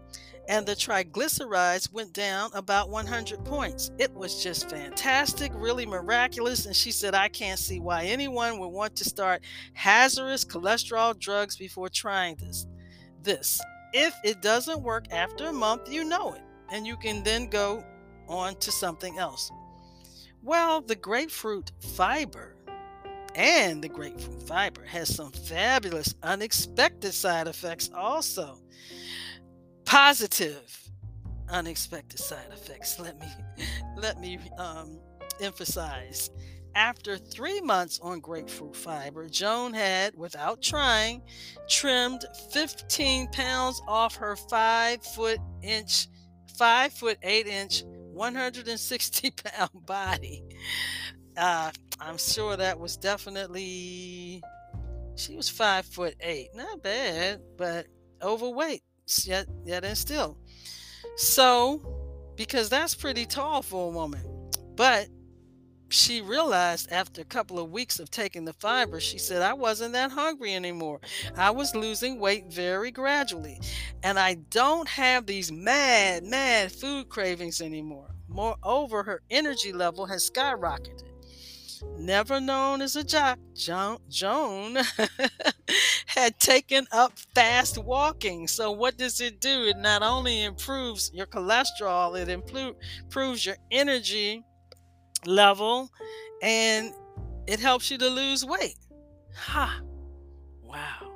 and 0.48 0.66
the 0.66 0.76
triglycerides 0.76 1.94
went 1.94 2.14
down 2.14 2.50
about 2.54 2.90
100 2.90 3.46
points. 3.46 3.92
It 3.98 4.14
was 4.14 4.44
just 4.44 4.70
fantastic, 4.70 5.52
really 5.56 5.86
miraculous. 5.86 6.66
And 6.66 6.76
she 6.76 6.92
said, 6.92 7.16
I 7.16 7.30
can't 7.30 7.60
see 7.60 7.80
why 7.80 8.06
anyone 8.06 8.60
would 8.60 8.70
want 8.70 8.96
to 8.98 9.04
start 9.04 9.44
hazardous 9.74 10.44
cholesterol 10.44 11.18
drugs 11.18 11.56
before 11.58 11.90
trying 11.90 12.36
this. 12.38 12.68
This. 13.24 13.62
If 13.94 14.16
it 14.24 14.42
doesn't 14.42 14.82
work 14.82 15.06
after 15.12 15.48
a 15.48 15.54
month, 15.54 15.92
you 15.92 16.04
know 16.04 16.34
it, 16.34 16.42
and 16.72 16.88
you 16.88 16.98
can 16.98 17.24
then 17.24 17.48
go 17.48 17.84
on 18.28 18.56
to 18.56 18.72
something 18.72 19.18
else. 19.20 19.52
Well, 20.44 20.82
the 20.82 20.96
grapefruit 20.96 21.72
fiber 21.80 22.56
and 23.36 23.84
the 23.84 23.90
grapefruit 23.90 24.42
fiber 24.44 24.84
has 24.86 25.14
some 25.14 25.32
fabulous 25.32 26.16
unexpected 26.24 27.14
side 27.14 27.48
effects 27.48 27.90
also. 27.96 28.58
Positive 29.86 30.78
unexpected 31.50 32.20
side 32.20 32.48
effects 32.52 32.98
let 33.00 33.20
me 33.20 33.28
let 33.98 34.20
me 34.20 34.40
um, 34.58 34.98
emphasize. 35.40 36.32
After 36.74 37.18
three 37.18 37.60
months 37.60 38.00
on 38.02 38.20
grapefruit 38.22 38.76
fiber 38.76 39.28
joan 39.28 39.74
had 39.74 40.16
without 40.16 40.62
trying 40.62 41.22
trimmed 41.70 42.26
15 42.52 43.28
pounds 43.28 43.82
off 43.88 44.16
her 44.16 44.36
five 44.36 45.04
foot 45.04 45.40
inch 45.62 46.08
five 46.58 46.94
foot 46.94 47.18
eight 47.24 47.48
inch 47.48 47.84
160 48.14 49.32
pound 49.44 49.86
body 49.86 50.44
uh, 51.38 51.72
i'm 52.00 52.18
sure 52.18 52.58
that 52.58 52.80
was 52.80 52.98
definitely 52.98 54.42
she 55.16 55.36
was 55.36 55.50
five 55.50 55.86
foot 55.86 56.16
eight 56.22 56.50
not 56.56 56.82
bad 56.84 57.42
but 57.58 57.88
overweight 58.22 58.84
yet 59.26 59.48
yet 59.66 59.84
and 59.84 59.98
still. 59.98 60.38
So, 61.18 61.82
because 62.36 62.70
that's 62.70 62.96
pretty 62.96 63.26
tall 63.26 63.62
for 63.62 63.88
a 63.88 63.94
woman. 63.94 64.22
But 64.76 65.08
she 65.92 66.22
realized 66.22 66.92
after 66.92 67.22
a 67.22 67.26
couple 67.26 67.60
of 67.60 67.72
weeks 67.72 68.00
of 68.00 68.10
taking 68.10 68.46
the 68.46 68.54
fiber, 68.54 69.00
she 69.00 69.18
said, 69.18 69.42
I 69.42 69.54
wasn't 69.54 69.94
that 69.94 70.12
hungry 70.12 70.56
anymore. 70.56 71.02
I 71.36 71.52
was 71.52 71.76
losing 71.76 72.20
weight 72.20 72.46
very 72.48 72.92
gradually. 72.92 73.60
And 74.02 74.18
I 74.18 74.36
don't 74.36 74.88
have 74.88 75.26
these 75.26 75.52
mad, 75.52 76.24
mad 76.24 76.72
food 76.72 77.10
cravings 77.10 77.62
anymore. 77.62 78.08
Moreover, 78.28 79.04
her 79.04 79.22
energy 79.30 79.74
level 79.74 80.06
has 80.06 80.30
skyrocketed. 80.30 81.04
Never 81.98 82.40
known 82.40 82.82
as 82.82 82.96
a 82.96 83.04
jock, 83.04 83.40
Joan, 83.56 83.98
Joan 84.08 84.78
had 86.06 86.40
taken 86.40 86.86
up 86.92 87.18
fast 87.34 87.78
walking. 87.78 88.48
So, 88.48 88.72
what 88.72 88.98
does 88.98 89.20
it 89.20 89.40
do? 89.40 89.64
It 89.64 89.78
not 89.78 90.04
only 90.04 90.44
improves 90.44 91.12
your 91.14 91.26
cholesterol, 91.26 92.20
it 92.20 92.30
improves 92.30 93.46
your 93.46 93.58
energy 93.72 94.44
level 95.26 95.90
and 96.42 96.94
it 97.48 97.60
helps 97.60 97.92
you 97.92 97.98
to 97.98 98.10
lose 98.10 98.46
weight. 98.46 98.78
Ha! 99.36 99.82
Wow. 100.64 101.12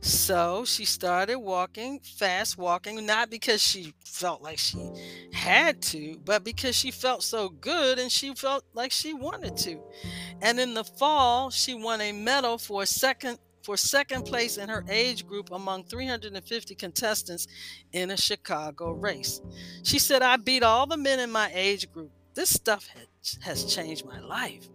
So 0.00 0.64
she 0.64 0.84
started 0.84 1.38
walking, 1.38 2.00
fast 2.00 2.58
walking, 2.58 3.06
not 3.06 3.30
because 3.30 3.62
she 3.62 3.94
felt 4.04 4.42
like 4.42 4.58
she 4.58 4.90
had 5.32 5.80
to, 5.82 6.18
but 6.24 6.44
because 6.44 6.74
she 6.74 6.90
felt 6.90 7.22
so 7.22 7.48
good 7.48 7.98
and 7.98 8.10
she 8.10 8.34
felt 8.34 8.64
like 8.74 8.90
she 8.90 9.14
wanted 9.14 9.56
to. 9.58 9.80
And 10.40 10.58
in 10.58 10.74
the 10.74 10.84
fall, 10.84 11.50
she 11.50 11.74
won 11.74 12.00
a 12.00 12.12
medal 12.12 12.58
for 12.58 12.84
second 12.84 13.38
for 13.62 13.76
second 13.76 14.24
place 14.24 14.56
in 14.56 14.68
her 14.68 14.84
age 14.88 15.24
group 15.24 15.52
among 15.52 15.84
350 15.84 16.74
contestants 16.74 17.46
in 17.92 18.10
a 18.10 18.16
Chicago 18.16 18.90
race. 18.90 19.40
She 19.84 20.00
said, 20.00 20.20
I 20.20 20.36
beat 20.36 20.64
all 20.64 20.86
the 20.86 20.96
men 20.96 21.20
in 21.20 21.30
my 21.30 21.48
age 21.54 21.90
group. 21.92 22.10
This 22.34 22.50
stuff 22.50 22.88
has 23.40 23.64
changed 23.64 24.04
my 24.04 24.20
life. 24.20 24.68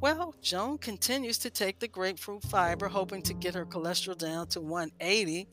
Well, 0.00 0.34
Joan 0.42 0.78
continues 0.78 1.38
to 1.38 1.50
take 1.50 1.78
the 1.78 1.86
grapefruit 1.86 2.42
fiber, 2.42 2.88
hoping 2.88 3.22
to 3.22 3.34
get 3.34 3.54
her 3.54 3.64
cholesterol 3.64 4.18
down 4.18 4.48
to 4.48 4.60
180. 4.60 5.46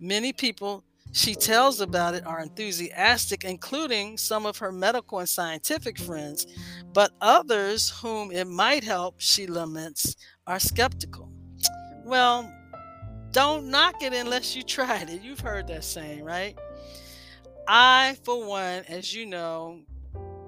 Many 0.00 0.32
people 0.32 0.84
she 1.12 1.36
tells 1.36 1.80
about 1.80 2.14
it 2.14 2.26
are 2.26 2.40
enthusiastic, 2.40 3.44
including 3.44 4.18
some 4.18 4.46
of 4.46 4.58
her 4.58 4.72
medical 4.72 5.20
and 5.20 5.28
scientific 5.28 5.96
friends, 5.96 6.44
but 6.92 7.12
others 7.20 7.88
whom 7.88 8.32
it 8.32 8.48
might 8.48 8.82
help, 8.82 9.14
she 9.18 9.46
laments, 9.46 10.16
are 10.48 10.58
skeptical. 10.58 11.30
Well, 12.04 12.52
don't 13.30 13.68
knock 13.70 14.02
it 14.02 14.12
unless 14.12 14.56
you 14.56 14.64
tried 14.64 15.08
it. 15.08 15.22
You've 15.22 15.38
heard 15.38 15.68
that 15.68 15.84
saying, 15.84 16.24
right? 16.24 16.58
I, 17.68 18.16
for 18.24 18.44
one, 18.44 18.82
as 18.88 19.14
you 19.14 19.26
know, 19.26 19.82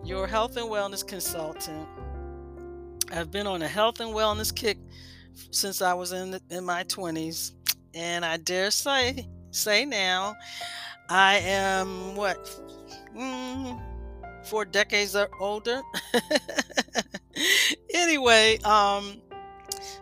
your 0.06 0.26
health 0.26 0.56
and 0.56 0.68
wellness 0.68 1.06
consultant, 1.06 1.88
I've 3.12 3.30
been 3.30 3.46
on 3.46 3.62
a 3.62 3.68
health 3.68 4.00
and 4.00 4.10
wellness 4.10 4.54
kick 4.54 4.78
since 5.50 5.82
I 5.82 5.94
was 5.94 6.12
in 6.12 6.38
in 6.50 6.64
my 6.64 6.84
20s, 6.84 7.52
and 7.94 8.24
I 8.24 8.36
dare 8.36 8.70
say 8.70 9.26
say 9.50 9.84
now, 9.84 10.34
I 11.08 11.38
am 11.38 12.14
what 12.14 12.38
mm, 13.16 13.80
four 14.44 14.64
decades 14.64 15.16
or 15.16 15.28
older. 15.40 15.82
anyway, 17.94 18.58
um, 18.58 19.20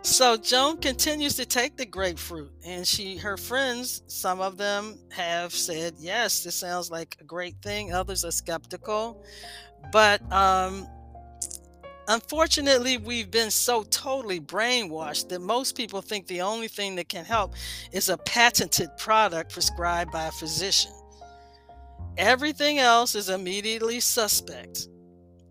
so 0.01 0.37
Joan 0.37 0.77
continues 0.77 1.35
to 1.37 1.45
take 1.45 1.77
the 1.77 1.85
grapefruit, 1.85 2.51
and 2.63 2.87
she, 2.87 3.17
her 3.17 3.37
friends, 3.37 4.03
some 4.07 4.39
of 4.39 4.57
them 4.57 4.99
have 5.11 5.53
said, 5.53 5.95
"Yes, 5.97 6.43
this 6.43 6.55
sounds 6.55 6.91
like 6.91 7.17
a 7.19 7.23
great 7.23 7.61
thing." 7.61 7.93
Others 7.93 8.23
are 8.23 8.31
skeptical, 8.31 9.23
but 9.91 10.21
um, 10.31 10.87
Unfortunately, 12.07 12.97
we've 12.97 13.31
been 13.31 13.49
so 13.49 13.83
totally 13.83 14.39
brainwashed 14.39 15.29
that 15.29 15.41
most 15.41 15.75
people 15.75 16.01
think 16.01 16.27
the 16.27 16.41
only 16.41 16.67
thing 16.67 16.95
that 16.95 17.09
can 17.09 17.25
help 17.25 17.55
is 17.91 18.09
a 18.09 18.17
patented 18.17 18.89
product 18.97 19.51
prescribed 19.51 20.11
by 20.11 20.25
a 20.25 20.31
physician. 20.31 20.91
Everything 22.17 22.77
else 22.77 23.15
is 23.15 23.29
immediately 23.29 23.99
suspect. 23.99 24.87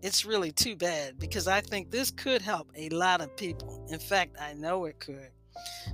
It's 0.01 0.23
really 0.23 0.51
too 0.51 0.75
bad 0.75 1.19
because 1.19 1.47
I 1.47 1.59
think 1.59 1.91
this 1.91 2.09
could 2.09 2.41
help 2.41 2.71
a 2.75 2.89
lot 2.89 3.21
of 3.21 3.35
people. 3.35 3.85
In 3.91 3.99
fact, 3.99 4.37
I 4.39 4.53
know 4.53 4.85
it 4.85 4.99
could. 4.99 5.31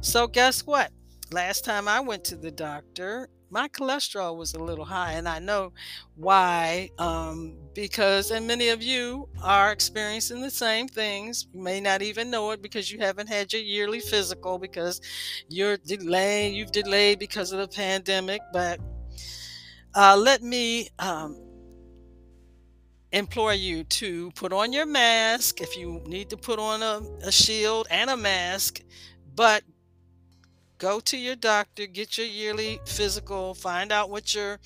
So, 0.02 0.28
guess 0.28 0.66
what? 0.66 0.92
Last 1.32 1.66
time 1.66 1.88
I 1.88 2.00
went 2.02 2.24
to 2.26 2.36
the 2.36 2.52
doctor, 2.52 3.30
my 3.52 3.68
cholesterol 3.68 4.38
was 4.38 4.54
a 4.54 4.64
little 4.64 4.86
high, 4.86 5.14
and 5.14 5.28
I 5.28 5.40
know 5.40 5.74
why. 6.16 6.90
Um, 6.98 7.58
because, 7.74 8.32
and 8.32 8.48
many 8.48 8.70
of 8.70 8.82
you 8.82 9.28
are 9.44 9.72
experiencing 9.72 10.42
the 10.42 10.50
same 10.50 10.88
things. 10.88 11.48
You 11.54 11.62
may 11.62 11.82
not 11.82 12.02
even 12.02 12.32
know 12.32 12.52
it 12.52 12.62
because 12.62 12.92
you 12.92 13.00
haven't 13.00 13.28
had 13.28 13.52
your 13.52 13.62
yearly 13.62 14.00
physical 14.00 14.58
because 14.58 15.02
you're 15.50 15.78
delayed. 15.78 16.56
You've 16.56 16.72
delayed 16.72 17.20
because 17.20 17.52
of 17.52 17.60
the 17.60 17.68
pandemic. 17.68 18.42
But 18.54 18.80
uh, 19.94 20.16
let 20.18 20.42
me 20.42 20.88
um, 20.98 21.38
implore 23.12 23.54
you 23.54 23.84
to 23.84 24.32
put 24.32 24.54
on 24.54 24.72
your 24.72 24.86
mask 24.86 25.60
if 25.60 25.76
you 25.78 26.02
need 26.06 26.30
to 26.30 26.38
put 26.38 26.58
on 26.58 26.82
a, 26.82 27.02
a 27.28 27.32
shield 27.32 27.88
and 27.92 28.10
a 28.10 28.18
mask. 28.18 28.82
But 29.36 29.64
go 30.82 31.00
to 31.00 31.16
your 31.16 31.36
doctor, 31.36 31.86
get 31.86 32.18
your 32.18 32.26
yearly 32.26 32.80
physical, 32.88 33.54
find 33.54 33.92
out 33.92 34.10
what 34.10 34.34
your 34.34 34.60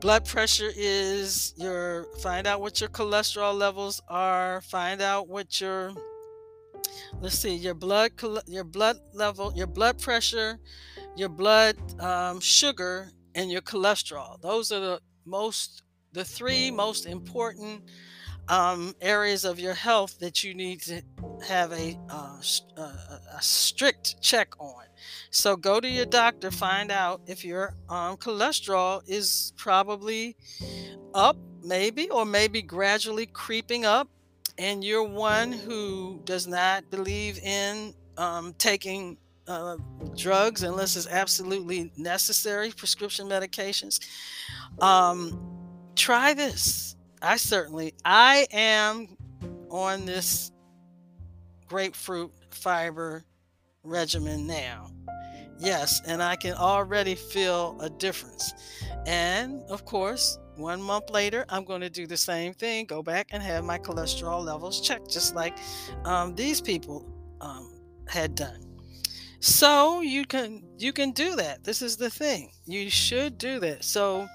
blood 0.00 0.24
pressure 0.24 0.70
is, 0.76 1.52
your 1.56 2.06
find 2.22 2.46
out 2.46 2.60
what 2.60 2.80
your 2.80 2.88
cholesterol 2.90 3.58
levels 3.58 4.00
are, 4.08 4.60
find 4.60 5.02
out 5.02 5.26
what 5.26 5.60
your 5.60 5.92
let's 7.20 7.36
see, 7.36 7.56
your 7.56 7.74
blood 7.74 8.12
your 8.46 8.62
blood 8.62 8.98
level, 9.12 9.52
your 9.56 9.66
blood 9.66 10.00
pressure, 10.00 10.60
your 11.16 11.28
blood 11.28 11.76
um, 12.00 12.38
sugar 12.38 13.10
and 13.34 13.50
your 13.50 13.62
cholesterol. 13.62 14.40
Those 14.40 14.70
are 14.70 14.80
the 14.80 15.00
most, 15.26 15.82
the 16.12 16.24
three 16.24 16.70
most 16.70 17.04
important 17.04 17.82
um, 18.48 18.94
areas 19.00 19.44
of 19.44 19.58
your 19.60 19.74
health 19.74 20.18
that 20.20 20.42
you 20.42 20.54
need 20.54 20.80
to 20.82 21.02
have 21.46 21.72
a, 21.72 21.98
uh, 22.08 22.40
uh, 22.76 22.92
a 23.36 23.42
strict 23.42 24.20
check 24.20 24.58
on. 24.58 24.84
So 25.30 25.56
go 25.56 25.80
to 25.80 25.88
your 25.88 26.06
doctor, 26.06 26.50
find 26.50 26.90
out 26.90 27.20
if 27.26 27.44
your 27.44 27.74
um, 27.88 28.16
cholesterol 28.16 29.02
is 29.06 29.52
probably 29.56 30.36
up, 31.14 31.36
maybe, 31.62 32.08
or 32.10 32.24
maybe 32.24 32.62
gradually 32.62 33.26
creeping 33.26 33.84
up, 33.84 34.08
and 34.56 34.82
you're 34.82 35.04
one 35.04 35.52
who 35.52 36.20
does 36.24 36.46
not 36.46 36.90
believe 36.90 37.38
in 37.40 37.94
um, 38.16 38.54
taking 38.58 39.18
uh, 39.46 39.76
drugs 40.16 40.62
unless 40.62 40.96
it's 40.96 41.06
absolutely 41.06 41.92
necessary, 41.96 42.70
prescription 42.70 43.28
medications. 43.28 44.00
Um, 44.80 45.38
try 45.94 46.34
this 46.34 46.87
I 47.22 47.36
certainly 47.36 47.94
I 48.04 48.46
am 48.52 49.16
on 49.70 50.06
this 50.06 50.52
grapefruit 51.66 52.32
fiber 52.50 53.24
regimen 53.82 54.46
now. 54.46 54.90
Yes, 55.58 56.00
and 56.06 56.22
I 56.22 56.36
can 56.36 56.54
already 56.54 57.14
feel 57.16 57.76
a 57.80 57.90
difference. 57.90 58.52
And 59.06 59.62
of 59.68 59.84
course, 59.84 60.38
one 60.56 60.80
month 60.80 61.10
later, 61.10 61.44
I'm 61.48 61.64
going 61.64 61.80
to 61.80 61.90
do 61.90 62.06
the 62.06 62.16
same 62.16 62.52
thing, 62.54 62.86
go 62.86 63.02
back 63.02 63.28
and 63.30 63.42
have 63.42 63.64
my 63.64 63.78
cholesterol 63.78 64.44
levels 64.44 64.80
checked, 64.80 65.10
just 65.10 65.34
like 65.34 65.56
um, 66.04 66.34
these 66.34 66.60
people 66.60 67.06
um, 67.40 67.80
had 68.06 68.34
done. 68.34 68.64
So 69.40 70.00
you 70.00 70.24
can 70.24 70.64
you 70.78 70.92
can 70.92 71.12
do 71.12 71.36
that. 71.36 71.62
This 71.62 71.80
is 71.80 71.96
the 71.96 72.10
thing. 72.10 72.50
You 72.66 72.90
should 72.90 73.38
do 73.38 73.60
that. 73.60 73.84
So 73.84 74.26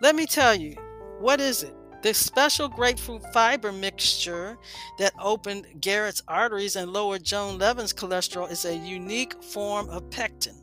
let 0.00 0.14
me 0.14 0.24
tell 0.24 0.54
you, 0.54 0.74
what 1.20 1.40
is 1.40 1.62
it? 1.62 1.74
The 2.00 2.14
special 2.14 2.68
grapefruit 2.68 3.22
fiber 3.32 3.72
mixture 3.72 4.56
that 4.98 5.12
opened 5.20 5.80
Garrett's 5.80 6.22
arteries 6.28 6.76
and 6.76 6.92
lowered 6.92 7.24
Joan 7.24 7.58
Levin's 7.58 7.92
cholesterol 7.92 8.50
is 8.50 8.64
a 8.64 8.76
unique 8.76 9.42
form 9.42 9.90
of 9.90 10.08
pectin. 10.10 10.62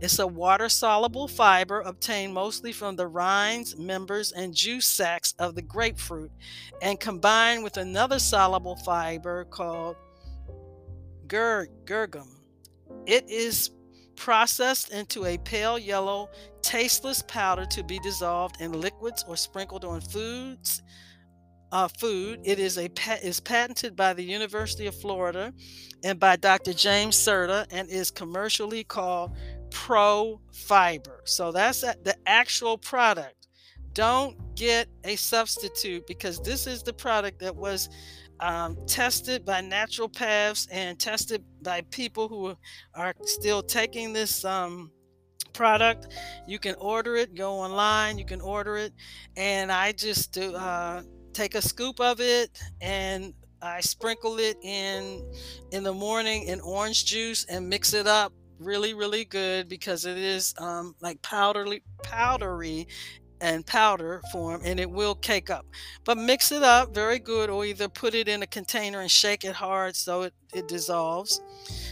It's 0.00 0.20
a 0.20 0.26
water 0.26 0.68
soluble 0.68 1.26
fiber 1.26 1.80
obtained 1.80 2.34
mostly 2.34 2.72
from 2.72 2.94
the 2.94 3.08
rinds, 3.08 3.76
members, 3.76 4.30
and 4.30 4.54
juice 4.54 4.86
sacs 4.86 5.34
of 5.38 5.54
the 5.56 5.62
grapefruit 5.62 6.30
and 6.80 7.00
combined 7.00 7.64
with 7.64 7.76
another 7.76 8.18
soluble 8.20 8.76
fiber 8.76 9.44
called 9.46 9.96
ger- 11.26 11.68
guar 11.84 12.08
gum. 12.08 12.30
It 13.06 13.28
is 13.28 13.70
processed 14.16 14.92
into 14.92 15.24
a 15.24 15.38
pale 15.38 15.78
yellow, 15.78 16.30
tasteless 16.62 17.22
powder 17.22 17.66
to 17.66 17.82
be 17.84 17.98
dissolved 18.00 18.60
in 18.60 18.72
liquids 18.72 19.24
or 19.28 19.36
sprinkled 19.36 19.84
on 19.84 20.00
foods. 20.00 20.82
Uh, 21.72 21.88
food. 21.98 22.40
It 22.44 22.60
is 22.60 22.78
a 22.78 22.88
is 23.24 23.40
patented 23.40 23.96
by 23.96 24.14
the 24.14 24.22
University 24.22 24.86
of 24.86 24.94
Florida 24.94 25.52
and 26.04 26.18
by 26.18 26.36
Dr. 26.36 26.72
James 26.72 27.16
Cerda 27.16 27.66
and 27.70 27.90
is 27.90 28.12
commercially 28.12 28.84
called 28.84 29.36
Pro 29.72 30.40
Fiber. 30.52 31.22
So 31.24 31.50
that's 31.50 31.80
the 31.80 32.14
actual 32.24 32.78
product. 32.78 33.48
Don't 33.94 34.36
get 34.54 34.88
a 35.04 35.16
substitute 35.16 36.06
because 36.06 36.38
this 36.40 36.66
is 36.66 36.82
the 36.82 36.92
product 36.92 37.40
that 37.40 37.56
was 37.56 37.88
um, 38.40 38.76
tested 38.86 39.44
by 39.44 39.60
naturopaths 39.60 40.68
and 40.70 40.98
tested 40.98 41.42
by 41.62 41.82
people 41.90 42.28
who 42.28 42.54
are 42.94 43.14
still 43.24 43.62
taking 43.62 44.12
this 44.12 44.44
um, 44.44 44.90
product. 45.52 46.08
You 46.46 46.58
can 46.58 46.74
order 46.76 47.16
it, 47.16 47.34
go 47.34 47.52
online, 47.54 48.18
you 48.18 48.26
can 48.26 48.40
order 48.40 48.76
it. 48.76 48.92
And 49.36 49.72
I 49.72 49.92
just 49.92 50.32
do, 50.32 50.54
uh, 50.54 51.02
take 51.32 51.54
a 51.54 51.62
scoop 51.62 52.00
of 52.00 52.20
it 52.20 52.58
and 52.80 53.34
I 53.60 53.80
sprinkle 53.80 54.38
it 54.38 54.56
in 54.62 55.22
in 55.70 55.82
the 55.82 55.92
morning 55.92 56.44
in 56.44 56.60
orange 56.60 57.04
juice 57.04 57.44
and 57.46 57.68
mix 57.68 57.92
it 57.94 58.06
up 58.06 58.32
really 58.58 58.94
really 58.94 59.24
good 59.24 59.68
because 59.68 60.06
it 60.06 60.16
is 60.16 60.54
um, 60.58 60.94
like 61.00 61.20
powdery 61.22 61.82
powdery 62.02 62.86
and 63.40 63.66
powder 63.66 64.22
form 64.32 64.60
and 64.64 64.80
it 64.80 64.90
will 64.90 65.14
cake 65.14 65.50
up. 65.50 65.66
But 66.04 66.18
mix 66.18 66.52
it 66.52 66.62
up 66.62 66.94
very 66.94 67.18
good 67.18 67.50
or 67.50 67.64
either 67.64 67.88
put 67.88 68.14
it 68.14 68.28
in 68.28 68.42
a 68.42 68.46
container 68.46 69.00
and 69.00 69.10
shake 69.10 69.44
it 69.44 69.54
hard 69.54 69.96
so 69.96 70.22
it, 70.22 70.34
it 70.54 70.68
dissolves. 70.68 71.40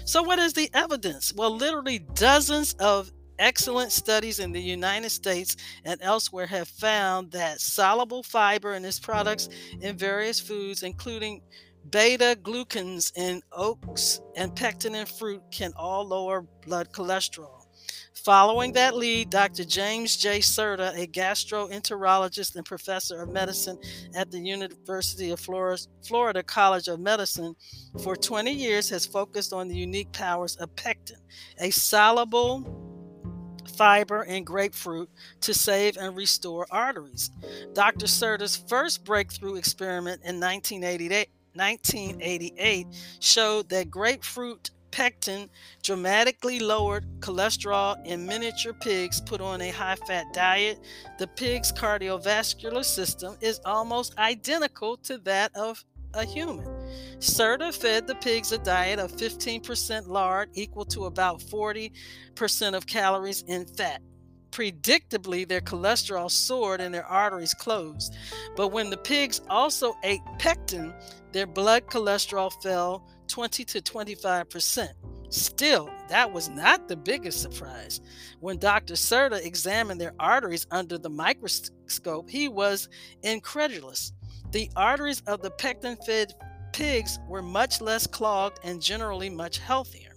So 0.04 0.22
what 0.22 0.38
is 0.38 0.52
the 0.52 0.70
evidence? 0.74 1.33
Well 1.35 1.54
literally 1.54 1.98
dozens 1.98 2.74
of 2.74 3.12
excellent 3.38 3.90
studies 3.90 4.38
in 4.38 4.52
the 4.52 4.61
united 4.61 5.11
states 5.11 5.57
and 5.85 6.00
elsewhere 6.02 6.46
have 6.46 6.68
found 6.68 7.33
that 7.33 7.61
soluble 7.61 8.22
fiber 8.22 8.74
in 8.74 8.85
its 8.85 9.00
products 9.00 9.48
in 9.80 9.96
various 9.96 10.38
foods 10.38 10.85
including 10.85 11.40
beta 11.90 12.38
glucans 12.42 13.12
in 13.16 13.42
oats 13.52 14.20
and 14.37 14.54
pectin 14.54 14.94
in 14.94 15.04
fruit 15.04 15.42
can 15.50 15.72
all 15.76 16.07
lower 16.07 16.46
blood 16.64 16.88
cholesterol 16.92 17.54
Following 18.25 18.73
that 18.73 18.97
lead, 18.97 19.29
Dr. 19.29 19.65
James 19.65 20.17
J. 20.17 20.39
Cerda, 20.39 20.97
a 20.97 21.07
gastroenterologist 21.07 22.57
and 22.57 22.65
professor 22.65 23.21
of 23.21 23.29
medicine 23.29 23.79
at 24.15 24.31
the 24.31 24.39
University 24.39 25.31
of 25.31 25.39
Florida 25.39 26.43
College 26.43 26.89
of 26.89 27.01
Medicine, 27.01 27.55
for 28.03 28.17
20 28.17 28.51
years 28.51 28.89
has 28.89 29.05
focused 29.05 29.53
on 29.53 29.69
the 29.69 29.77
unique 29.77 30.11
powers 30.13 30.57
of 30.57 30.75
pectin, 30.75 31.19
a 31.59 31.69
soluble 31.69 32.65
fiber 33.77 34.23
in 34.23 34.43
grapefruit 34.43 35.11
to 35.43 35.53
save 35.53 35.99
and 35.99 36.17
restore 36.17 36.67
arteries. 36.71 37.31
Dr. 37.75 38.07
Cerda's 38.07 38.57
first 38.57 39.05
breakthrough 39.05 39.57
experiment 39.57 40.23
in 40.25 40.41
1988 40.41 41.29
1988 41.57 42.87
showed 43.21 43.69
that 43.69 43.91
grapefruit 43.91 44.71
pectin 44.94 45.50
dramatically 45.83 46.61
lowered 46.61 47.04
cholesterol 47.18 47.96
in 48.07 48.24
miniature 48.24 48.72
pigs 48.72 49.20
put 49.20 49.40
on 49.40 49.61
a 49.61 49.70
high 49.70 49.96
fat 50.07 50.24
diet. 50.33 50.78
The 51.18 51.26
pig's 51.26 51.72
cardiovascular 51.72 52.85
system 52.85 53.37
is 53.40 53.61
almost 53.64 54.16
identical 54.18 54.96
to 54.98 55.18
that 55.18 55.50
of 55.57 55.85
a 56.14 56.24
human. 56.24 56.64
Cerda 57.18 57.74
fed 57.74 58.07
the 58.07 58.14
pigs 58.14 58.52
a 58.52 58.59
diet 58.59 59.00
of 59.00 59.11
15% 59.11 60.07
lard, 60.07 60.50
equal 60.54 60.85
to 60.85 61.07
about 61.07 61.40
40% 61.40 61.90
of 62.74 62.87
calories 62.87 63.42
in 63.48 63.66
fat. 63.66 64.00
Predictably, 64.52 65.48
their 65.48 65.61
cholesterol 65.61 66.30
soared 66.30 66.80
and 66.80 66.94
their 66.94 67.07
arteries 67.07 67.52
closed. 67.54 68.14
But 68.54 68.68
when 68.68 68.90
the 68.90 68.96
pigs 68.96 69.40
also 69.50 69.96
ate 70.04 70.20
pectin, 70.38 70.94
their 71.33 71.48
blood 71.48 71.87
cholesterol 71.87 72.52
fell 72.62 73.04
20 73.29 73.65
to 73.65 73.81
25%. 73.81 74.89
Still, 75.31 75.91
that 76.09 76.33
was 76.33 76.49
not 76.49 76.87
the 76.87 76.97
biggest 76.97 77.43
surprise. 77.43 78.01
When 78.41 78.59
Dr. 78.59 78.95
Cerda 78.95 79.45
examined 79.45 80.01
their 80.01 80.15
arteries 80.21 80.67
under 80.71 80.97
the 80.97 81.11
microscope, 81.11 82.31
he 82.31 82.47
was 82.47 82.89
incredulous. 83.23 84.13
The 84.53 84.71
arteries 84.77 85.23
of 85.27 85.43
the 85.43 85.51
pectin 85.51 85.97
fed 86.07 86.35
pigs 86.73 87.19
were 87.29 87.43
much 87.43 87.81
less 87.81 88.07
clogged 88.07 88.61
and 88.63 88.81
generally 88.81 89.29
much 89.29 89.59
healthier. 89.59 90.15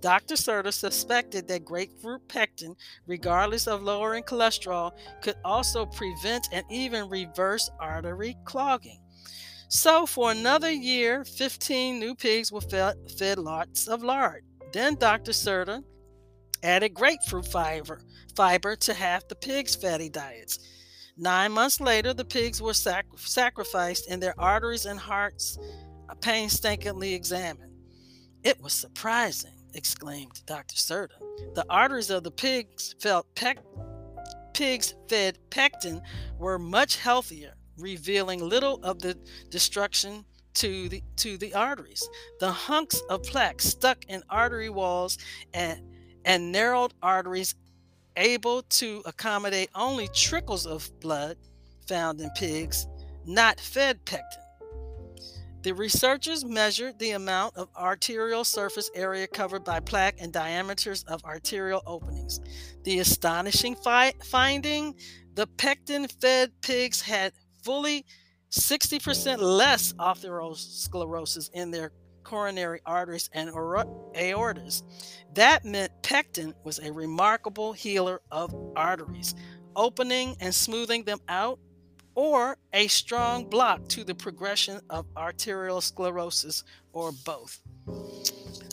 Dr. 0.00 0.34
Cerda 0.34 0.72
suspected 0.72 1.48
that 1.48 1.64
grapefruit 1.64 2.28
pectin, 2.28 2.76
regardless 3.06 3.66
of 3.66 3.82
lowering 3.82 4.22
cholesterol, 4.22 4.92
could 5.22 5.36
also 5.44 5.86
prevent 5.86 6.46
and 6.52 6.64
even 6.70 7.08
reverse 7.08 7.70
artery 7.80 8.36
clogging. 8.44 9.00
So, 9.68 10.06
for 10.06 10.30
another 10.30 10.70
year, 10.70 11.24
15 11.24 12.00
new 12.00 12.14
pigs 12.14 12.50
were 12.50 12.62
fed, 12.62 12.96
fed 13.18 13.38
lots 13.38 13.86
of 13.86 14.02
lard. 14.02 14.42
Then 14.72 14.94
Dr. 14.94 15.32
Cerda 15.32 15.82
added 16.62 16.94
grapefruit 16.94 17.46
fiber, 17.46 18.00
fiber 18.34 18.76
to 18.76 18.94
half 18.94 19.28
the 19.28 19.34
pigs' 19.34 19.76
fatty 19.76 20.08
diets. 20.08 20.58
Nine 21.18 21.52
months 21.52 21.80
later, 21.80 22.14
the 22.14 22.24
pigs 22.24 22.62
were 22.62 22.72
sac- 22.72 23.06
sacrificed 23.16 24.08
and 24.08 24.22
their 24.22 24.38
arteries 24.40 24.86
and 24.86 24.98
hearts 24.98 25.58
painstakingly 26.22 27.12
examined. 27.12 27.72
It 28.42 28.60
was 28.62 28.72
surprising, 28.72 29.66
exclaimed 29.74 30.42
Dr. 30.46 30.76
Cerda. 30.76 31.18
The 31.54 31.66
arteries 31.68 32.08
of 32.08 32.24
the 32.24 32.30
pigs 32.30 32.94
felt 33.00 33.26
pec- 33.34 33.58
pigs 34.54 34.94
fed 35.08 35.38
pectin 35.50 36.00
were 36.38 36.58
much 36.58 36.96
healthier 36.96 37.57
revealing 37.78 38.40
little 38.40 38.80
of 38.82 39.00
the 39.00 39.16
destruction 39.50 40.24
to 40.54 40.88
the 40.88 41.02
to 41.16 41.36
the 41.36 41.54
arteries. 41.54 42.08
The 42.40 42.50
hunks 42.50 43.00
of 43.08 43.22
plaque 43.22 43.60
stuck 43.60 44.04
in 44.06 44.22
artery 44.28 44.70
walls 44.70 45.18
and 45.54 45.80
and 46.24 46.52
narrowed 46.52 46.94
arteries 47.02 47.54
able 48.16 48.62
to 48.62 49.02
accommodate 49.06 49.70
only 49.74 50.08
trickles 50.08 50.66
of 50.66 50.90
blood 51.00 51.36
found 51.86 52.20
in 52.20 52.30
pigs, 52.30 52.86
not 53.24 53.60
fed 53.60 54.04
pectin. 54.04 54.42
The 55.62 55.74
researchers 55.74 56.44
measured 56.44 56.98
the 56.98 57.12
amount 57.12 57.56
of 57.56 57.68
arterial 57.76 58.44
surface 58.44 58.90
area 58.94 59.26
covered 59.26 59.64
by 59.64 59.80
plaque 59.80 60.16
and 60.20 60.32
diameters 60.32 61.02
of 61.04 61.24
arterial 61.24 61.82
openings. 61.84 62.40
The 62.84 63.00
astonishing 63.00 63.74
fi- 63.74 64.14
finding 64.24 64.94
the 65.34 65.46
pectin 65.46 66.06
fed 66.08 66.52
pigs 66.62 67.00
had 67.00 67.32
fully 67.68 68.02
60% 68.50 69.40
less 69.40 69.92
atherosclerosis 69.98 71.50
in 71.52 71.70
their 71.70 71.92
coronary 72.24 72.80
arteries 72.86 73.28
and 73.34 73.50
aortas. 73.50 74.82
That 75.34 75.66
meant 75.66 75.92
pectin 76.02 76.54
was 76.64 76.78
a 76.78 76.90
remarkable 76.90 77.74
healer 77.74 78.22
of 78.30 78.56
arteries, 78.74 79.34
opening 79.76 80.34
and 80.40 80.54
smoothing 80.54 81.04
them 81.04 81.18
out, 81.28 81.58
or 82.14 82.56
a 82.72 82.86
strong 82.86 83.44
block 83.44 83.86
to 83.88 84.02
the 84.02 84.14
progression 84.14 84.80
of 84.88 85.04
arterial 85.14 85.82
sclerosis, 85.82 86.64
or 86.94 87.12
both. 87.26 87.60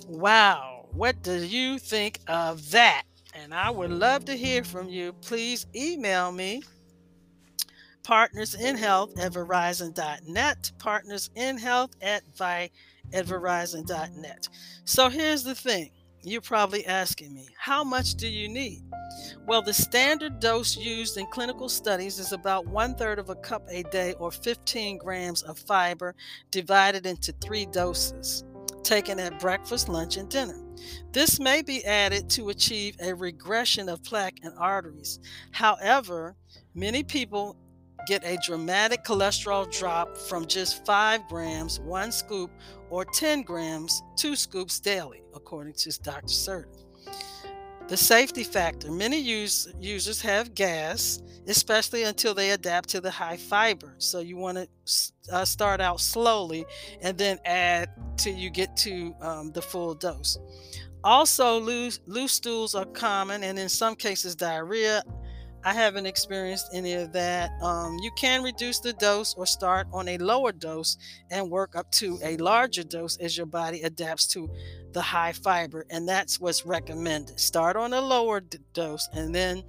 Wow, 0.08 0.88
what 0.94 1.22
do 1.22 1.44
you 1.44 1.80
think 1.80 2.22
of 2.28 2.72
that? 2.72 3.04
And 3.34 3.54
I 3.54 3.72
would 3.72 3.92
love 3.92 4.24
to 4.24 4.38
hear 4.38 4.64
from 4.64 4.88
you. 4.88 5.12
Please 5.12 5.68
email 5.76 6.32
me 6.32 6.64
Partners 8.06 8.54
in 8.54 8.78
Health 8.78 9.18
at 9.18 9.34
Verizon.net, 9.34 10.72
Partners 10.78 11.32
in 11.34 11.58
Health 11.58 11.90
at, 12.02 12.22
Vi- 12.38 12.70
at 13.12 13.26
Verizon.net. 13.26 14.48
So 14.84 15.10
here's 15.10 15.44
the 15.44 15.56
thing 15.56 15.90
you're 16.22 16.42
probably 16.42 16.86
asking 16.86 17.34
me, 17.34 17.48
how 17.58 17.84
much 17.84 18.14
do 18.14 18.28
you 18.28 18.48
need? 18.48 18.84
Well, 19.48 19.64
the 19.64 19.74
standard 19.74 20.40
dose 20.40 20.78
used 20.78 21.18
in 21.18 21.26
clinical 21.28 21.68
studies 21.68 22.20
is 22.20 22.32
about 22.32 22.68
one 22.68 22.94
third 22.94 23.18
of 23.18 23.32
a 23.32 23.36
cup 23.36 23.66
a 23.72 23.82
day 23.84 24.14
or 24.20 24.30
15 24.30 25.00
grams 25.00 25.42
of 25.42 25.58
fiber 25.58 26.14
divided 26.52 27.08
into 27.08 27.32
three 27.44 27.66
doses, 27.66 28.44
taken 28.84 29.20
at 29.20 29.40
breakfast, 29.40 29.90
lunch, 29.90 30.18
and 30.18 30.30
dinner. 30.30 30.62
This 31.12 31.40
may 31.40 31.64
be 31.64 31.84
added 31.86 32.30
to 32.32 32.50
achieve 32.50 32.98
a 33.02 33.16
regression 33.16 33.90
of 33.90 34.04
plaque 34.04 34.38
and 34.44 34.54
arteries. 34.60 35.20
However, 35.52 36.36
many 36.76 37.02
people 37.02 37.58
get 38.06 38.24
a 38.24 38.38
dramatic 38.46 39.04
cholesterol 39.04 39.72
drop 39.72 40.18
from 40.18 40.46
just 40.46 40.86
5 40.86 41.28
grams, 41.28 41.80
one 41.80 42.12
scoop, 42.12 42.52
or 42.90 43.06
10 43.06 43.42
grams, 43.44 44.02
two 44.16 44.36
scoops 44.36 44.80
daily, 44.80 45.24
according 45.34 45.74
to 45.74 46.02
Dr. 46.02 46.28
Cerda. 46.28 46.86
The 47.88 47.98
safety 47.98 48.44
factor 48.44 48.92
many 48.92 49.20
use, 49.20 49.72
users 49.80 50.20
have 50.22 50.56
gas, 50.56 51.22
especially 51.46 52.04
until 52.04 52.34
they 52.34 52.50
adapt 52.52 52.90
to 52.90 53.02
the 53.02 53.12
high 53.12 53.38
fiber. 53.38 53.94
So 54.00 54.22
you 54.22 54.38
want 54.38 54.58
to 54.58 54.68
uh, 55.32 55.46
start 55.46 55.82
out 55.82 56.00
slowly 56.00 56.66
and 57.02 57.16
then 57.16 57.38
add 57.46 57.90
till 58.18 58.34
you 58.34 58.50
get 58.50 58.76
to 58.78 59.14
um, 59.22 59.52
the 59.52 59.62
full 59.62 59.94
dose. 59.94 60.40
Also, 61.04 61.60
loose, 61.60 62.00
loose 62.08 62.32
stools 62.32 62.74
are 62.74 62.86
common 62.86 63.44
and 63.44 63.60
in 63.60 63.70
some 63.70 63.96
cases 63.96 64.36
diarrhea. 64.36 65.04
I 65.66 65.74
haven't 65.74 66.06
experienced 66.06 66.70
any 66.74 66.94
of 66.94 67.12
that. 67.14 67.50
Um, 67.60 67.98
you 68.04 68.12
can 68.16 68.44
reduce 68.44 68.80
the 68.80 68.94
dose 68.94 69.34
or 69.34 69.48
start 69.48 69.88
on 69.92 70.08
a 70.08 70.20
lower 70.20 70.52
dose 70.52 70.96
and 71.32 71.50
work 71.50 71.76
up 71.76 71.92
to 71.94 72.20
a 72.24 72.38
larger 72.38 72.84
dose 72.84 73.18
as 73.18 73.36
your 73.36 73.48
body 73.48 73.82
adapts 73.82 74.28
to 74.28 74.48
the 74.92 75.02
high 75.02 75.32
fiber. 75.32 75.88
And 75.90 76.08
that's 76.08 76.40
what's 76.40 76.68
recommended. 76.68 77.40
Start 77.40 77.78
on 77.78 77.94
a 77.94 78.00
lower 78.00 78.42
d- 78.42 78.60
dose, 78.74 79.10
and 79.12 79.34
then 79.34 79.64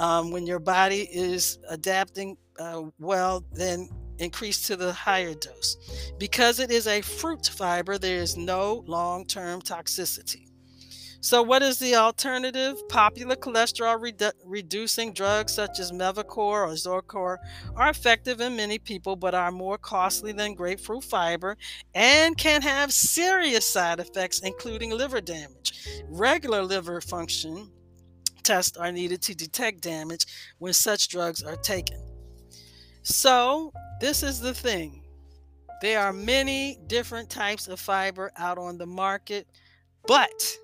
um, 0.00 0.32
when 0.32 0.48
your 0.48 0.58
body 0.58 1.08
is 1.12 1.60
adapting 1.68 2.36
uh, 2.58 2.82
well, 2.98 3.44
then 3.52 3.88
increase 4.18 4.66
to 4.66 4.74
the 4.74 4.92
higher 4.92 5.34
dose. 5.34 5.76
Because 6.18 6.58
it 6.58 6.72
is 6.72 6.88
a 6.88 7.02
fruit 7.02 7.46
fiber, 7.46 7.98
there 7.98 8.18
is 8.18 8.36
no 8.36 8.82
long 8.88 9.26
term 9.26 9.62
toxicity. 9.62 10.49
So, 11.22 11.42
what 11.42 11.62
is 11.62 11.78
the 11.78 11.96
alternative? 11.96 12.88
Popular 12.88 13.36
cholesterol 13.36 14.00
redu- 14.00 14.32
reducing 14.42 15.12
drugs 15.12 15.52
such 15.52 15.78
as 15.78 15.92
Mevacor 15.92 16.38
or 16.38 16.68
Zocor 16.70 17.36
are 17.76 17.90
effective 17.90 18.40
in 18.40 18.56
many 18.56 18.78
people, 18.78 19.16
but 19.16 19.34
are 19.34 19.52
more 19.52 19.76
costly 19.76 20.32
than 20.32 20.54
grapefruit 20.54 21.04
fiber 21.04 21.58
and 21.94 22.38
can 22.38 22.62
have 22.62 22.90
serious 22.90 23.70
side 23.70 24.00
effects, 24.00 24.40
including 24.40 24.92
liver 24.92 25.20
damage. 25.20 25.74
Regular 26.08 26.62
liver 26.62 27.02
function 27.02 27.70
tests 28.42 28.78
are 28.78 28.90
needed 28.90 29.20
to 29.20 29.34
detect 29.34 29.82
damage 29.82 30.24
when 30.58 30.72
such 30.72 31.08
drugs 31.08 31.42
are 31.42 31.56
taken. 31.56 32.00
So, 33.02 33.74
this 34.00 34.22
is 34.22 34.40
the 34.40 34.54
thing 34.54 35.02
there 35.82 36.00
are 36.00 36.14
many 36.14 36.78
different 36.86 37.28
types 37.28 37.68
of 37.68 37.78
fiber 37.78 38.32
out 38.38 38.56
on 38.56 38.78
the 38.78 38.86
market, 38.86 39.46
but 40.06 40.56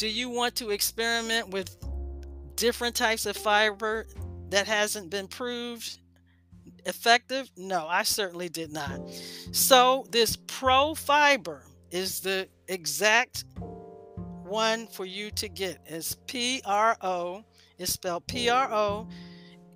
do 0.00 0.08
you 0.08 0.30
want 0.30 0.54
to 0.54 0.70
experiment 0.70 1.50
with 1.50 1.76
different 2.56 2.96
types 2.96 3.26
of 3.26 3.36
fiber 3.36 4.06
that 4.48 4.66
hasn't 4.66 5.10
been 5.10 5.28
proved 5.28 5.98
effective? 6.86 7.50
No, 7.54 7.86
I 7.86 8.04
certainly 8.04 8.48
did 8.48 8.72
not. 8.72 8.98
So, 9.52 10.06
this 10.10 10.38
Pro 10.46 10.94
Fiber 10.94 11.66
is 11.90 12.20
the 12.20 12.48
exact 12.66 13.44
one 13.58 14.86
for 14.86 15.04
you 15.04 15.30
to 15.32 15.50
get. 15.50 15.80
It's 15.84 16.16
P 16.26 16.62
R 16.64 16.96
O, 17.02 17.44
it's 17.78 17.92
spelled 17.92 18.26
P 18.26 18.48
R 18.48 18.72
O, 18.72 19.06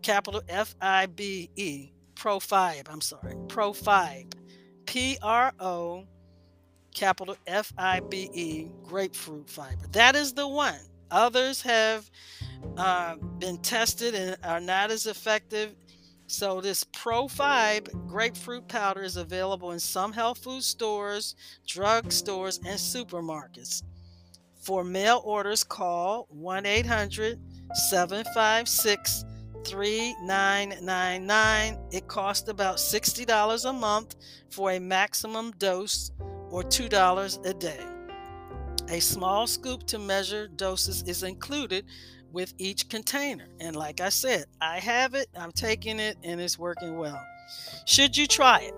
capital 0.00 0.40
F 0.48 0.74
I 0.80 1.04
B 1.04 1.50
E, 1.54 1.92
Pro 2.14 2.38
Fibe, 2.38 2.90
I'm 2.90 3.02
sorry, 3.02 3.34
Pro 3.48 3.74
Fibe, 3.74 4.32
P 4.86 5.18
R 5.20 5.52
O 5.60 6.06
capital 6.94 7.36
F 7.46 7.72
I 7.76 8.00
B 8.00 8.30
E, 8.32 8.68
grapefruit 8.82 9.50
fiber. 9.50 9.86
That 9.92 10.16
is 10.16 10.32
the 10.32 10.48
one. 10.48 10.80
Others 11.10 11.60
have 11.62 12.10
uh, 12.76 13.16
been 13.38 13.58
tested 13.58 14.14
and 14.14 14.36
are 14.42 14.60
not 14.60 14.90
as 14.90 15.06
effective. 15.06 15.74
So, 16.26 16.62
this 16.62 16.84
ProFibe 16.84 18.08
grapefruit 18.08 18.66
powder 18.66 19.02
is 19.02 19.18
available 19.18 19.72
in 19.72 19.78
some 19.78 20.12
health 20.12 20.38
food 20.38 20.62
stores, 20.62 21.36
drug 21.66 22.10
stores, 22.10 22.58
and 22.64 22.78
supermarkets. 22.78 23.82
For 24.62 24.82
mail 24.82 25.20
orders, 25.24 25.62
call 25.62 26.26
1 26.30 26.64
800 26.64 27.38
756 27.90 29.24
3999. 29.64 31.78
It 31.90 32.08
costs 32.08 32.48
about 32.48 32.76
$60 32.76 33.68
a 33.68 33.72
month 33.72 34.16
for 34.50 34.72
a 34.72 34.78
maximum 34.78 35.52
dose 35.58 36.10
or 36.54 36.62
$2 36.62 37.46
a 37.46 37.54
day. 37.54 37.84
A 38.88 39.00
small 39.00 39.48
scoop 39.48 39.82
to 39.88 39.98
measure 39.98 40.46
doses 40.46 41.02
is 41.02 41.24
included 41.24 41.84
with 42.30 42.54
each 42.58 42.88
container. 42.88 43.48
And 43.58 43.74
like 43.74 44.00
I 44.00 44.08
said, 44.08 44.44
I 44.60 44.78
have 44.78 45.14
it, 45.14 45.26
I'm 45.36 45.50
taking 45.50 45.98
it, 45.98 46.16
and 46.22 46.40
it's 46.40 46.56
working 46.56 46.96
well. 46.96 47.20
Should 47.86 48.16
you 48.16 48.28
try 48.28 48.60
it? 48.60 48.74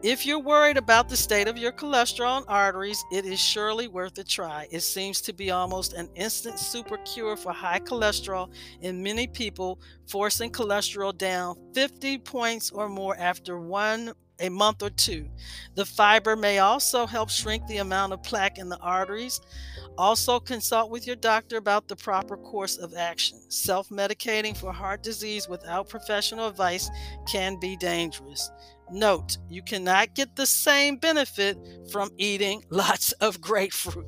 If 0.00 0.26
you're 0.26 0.38
worried 0.38 0.76
about 0.76 1.08
the 1.08 1.16
state 1.16 1.48
of 1.48 1.58
your 1.58 1.72
cholesterol 1.72 2.36
and 2.36 2.46
arteries, 2.46 3.04
it 3.10 3.24
is 3.24 3.40
surely 3.40 3.88
worth 3.88 4.16
a 4.18 4.24
try. 4.24 4.68
It 4.70 4.80
seems 4.80 5.20
to 5.22 5.32
be 5.32 5.50
almost 5.50 5.94
an 5.94 6.08
instant 6.14 6.60
super 6.60 6.98
cure 6.98 7.36
for 7.36 7.52
high 7.52 7.80
cholesterol 7.80 8.48
in 8.80 9.02
many 9.02 9.26
people, 9.26 9.80
forcing 10.06 10.52
cholesterol 10.52 11.18
down 11.18 11.56
50 11.74 12.18
points 12.18 12.70
or 12.70 12.88
more 12.88 13.16
after 13.16 13.58
one 13.58 14.12
a 14.40 14.48
month 14.48 14.82
or 14.82 14.90
two. 14.90 15.28
The 15.74 15.84
fiber 15.84 16.36
may 16.36 16.58
also 16.58 17.06
help 17.06 17.30
shrink 17.30 17.66
the 17.66 17.78
amount 17.78 18.12
of 18.12 18.22
plaque 18.22 18.58
in 18.58 18.68
the 18.68 18.78
arteries. 18.78 19.40
Also, 19.96 20.38
consult 20.38 20.90
with 20.90 21.06
your 21.06 21.16
doctor 21.16 21.56
about 21.56 21.88
the 21.88 21.96
proper 21.96 22.36
course 22.36 22.76
of 22.76 22.94
action. 22.94 23.38
Self 23.50 23.88
medicating 23.88 24.56
for 24.56 24.72
heart 24.72 25.02
disease 25.02 25.48
without 25.48 25.88
professional 25.88 26.46
advice 26.46 26.88
can 27.26 27.58
be 27.58 27.76
dangerous. 27.76 28.50
Note, 28.90 29.36
you 29.48 29.62
cannot 29.62 30.14
get 30.14 30.34
the 30.36 30.46
same 30.46 30.96
benefit 30.96 31.58
from 31.90 32.10
eating 32.16 32.64
lots 32.70 33.12
of 33.12 33.40
grapefruit. 33.40 34.06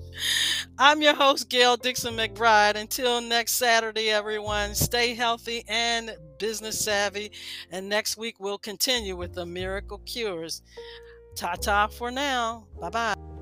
I'm 0.78 1.02
your 1.02 1.14
host, 1.14 1.50
Gail 1.50 1.76
Dixon 1.76 2.14
McBride. 2.14 2.76
Until 2.76 3.20
next 3.20 3.52
Saturday, 3.52 4.10
everyone, 4.10 4.74
stay 4.74 5.14
healthy 5.14 5.64
and 5.68 6.16
business 6.38 6.82
savvy. 6.82 7.32
And 7.70 7.88
next 7.88 8.16
week, 8.16 8.40
we'll 8.40 8.58
continue 8.58 9.16
with 9.16 9.34
the 9.34 9.46
miracle 9.46 9.98
cures. 10.06 10.62
Ta 11.36 11.54
ta 11.54 11.86
for 11.86 12.10
now. 12.10 12.66
Bye 12.80 12.90
bye. 12.90 13.39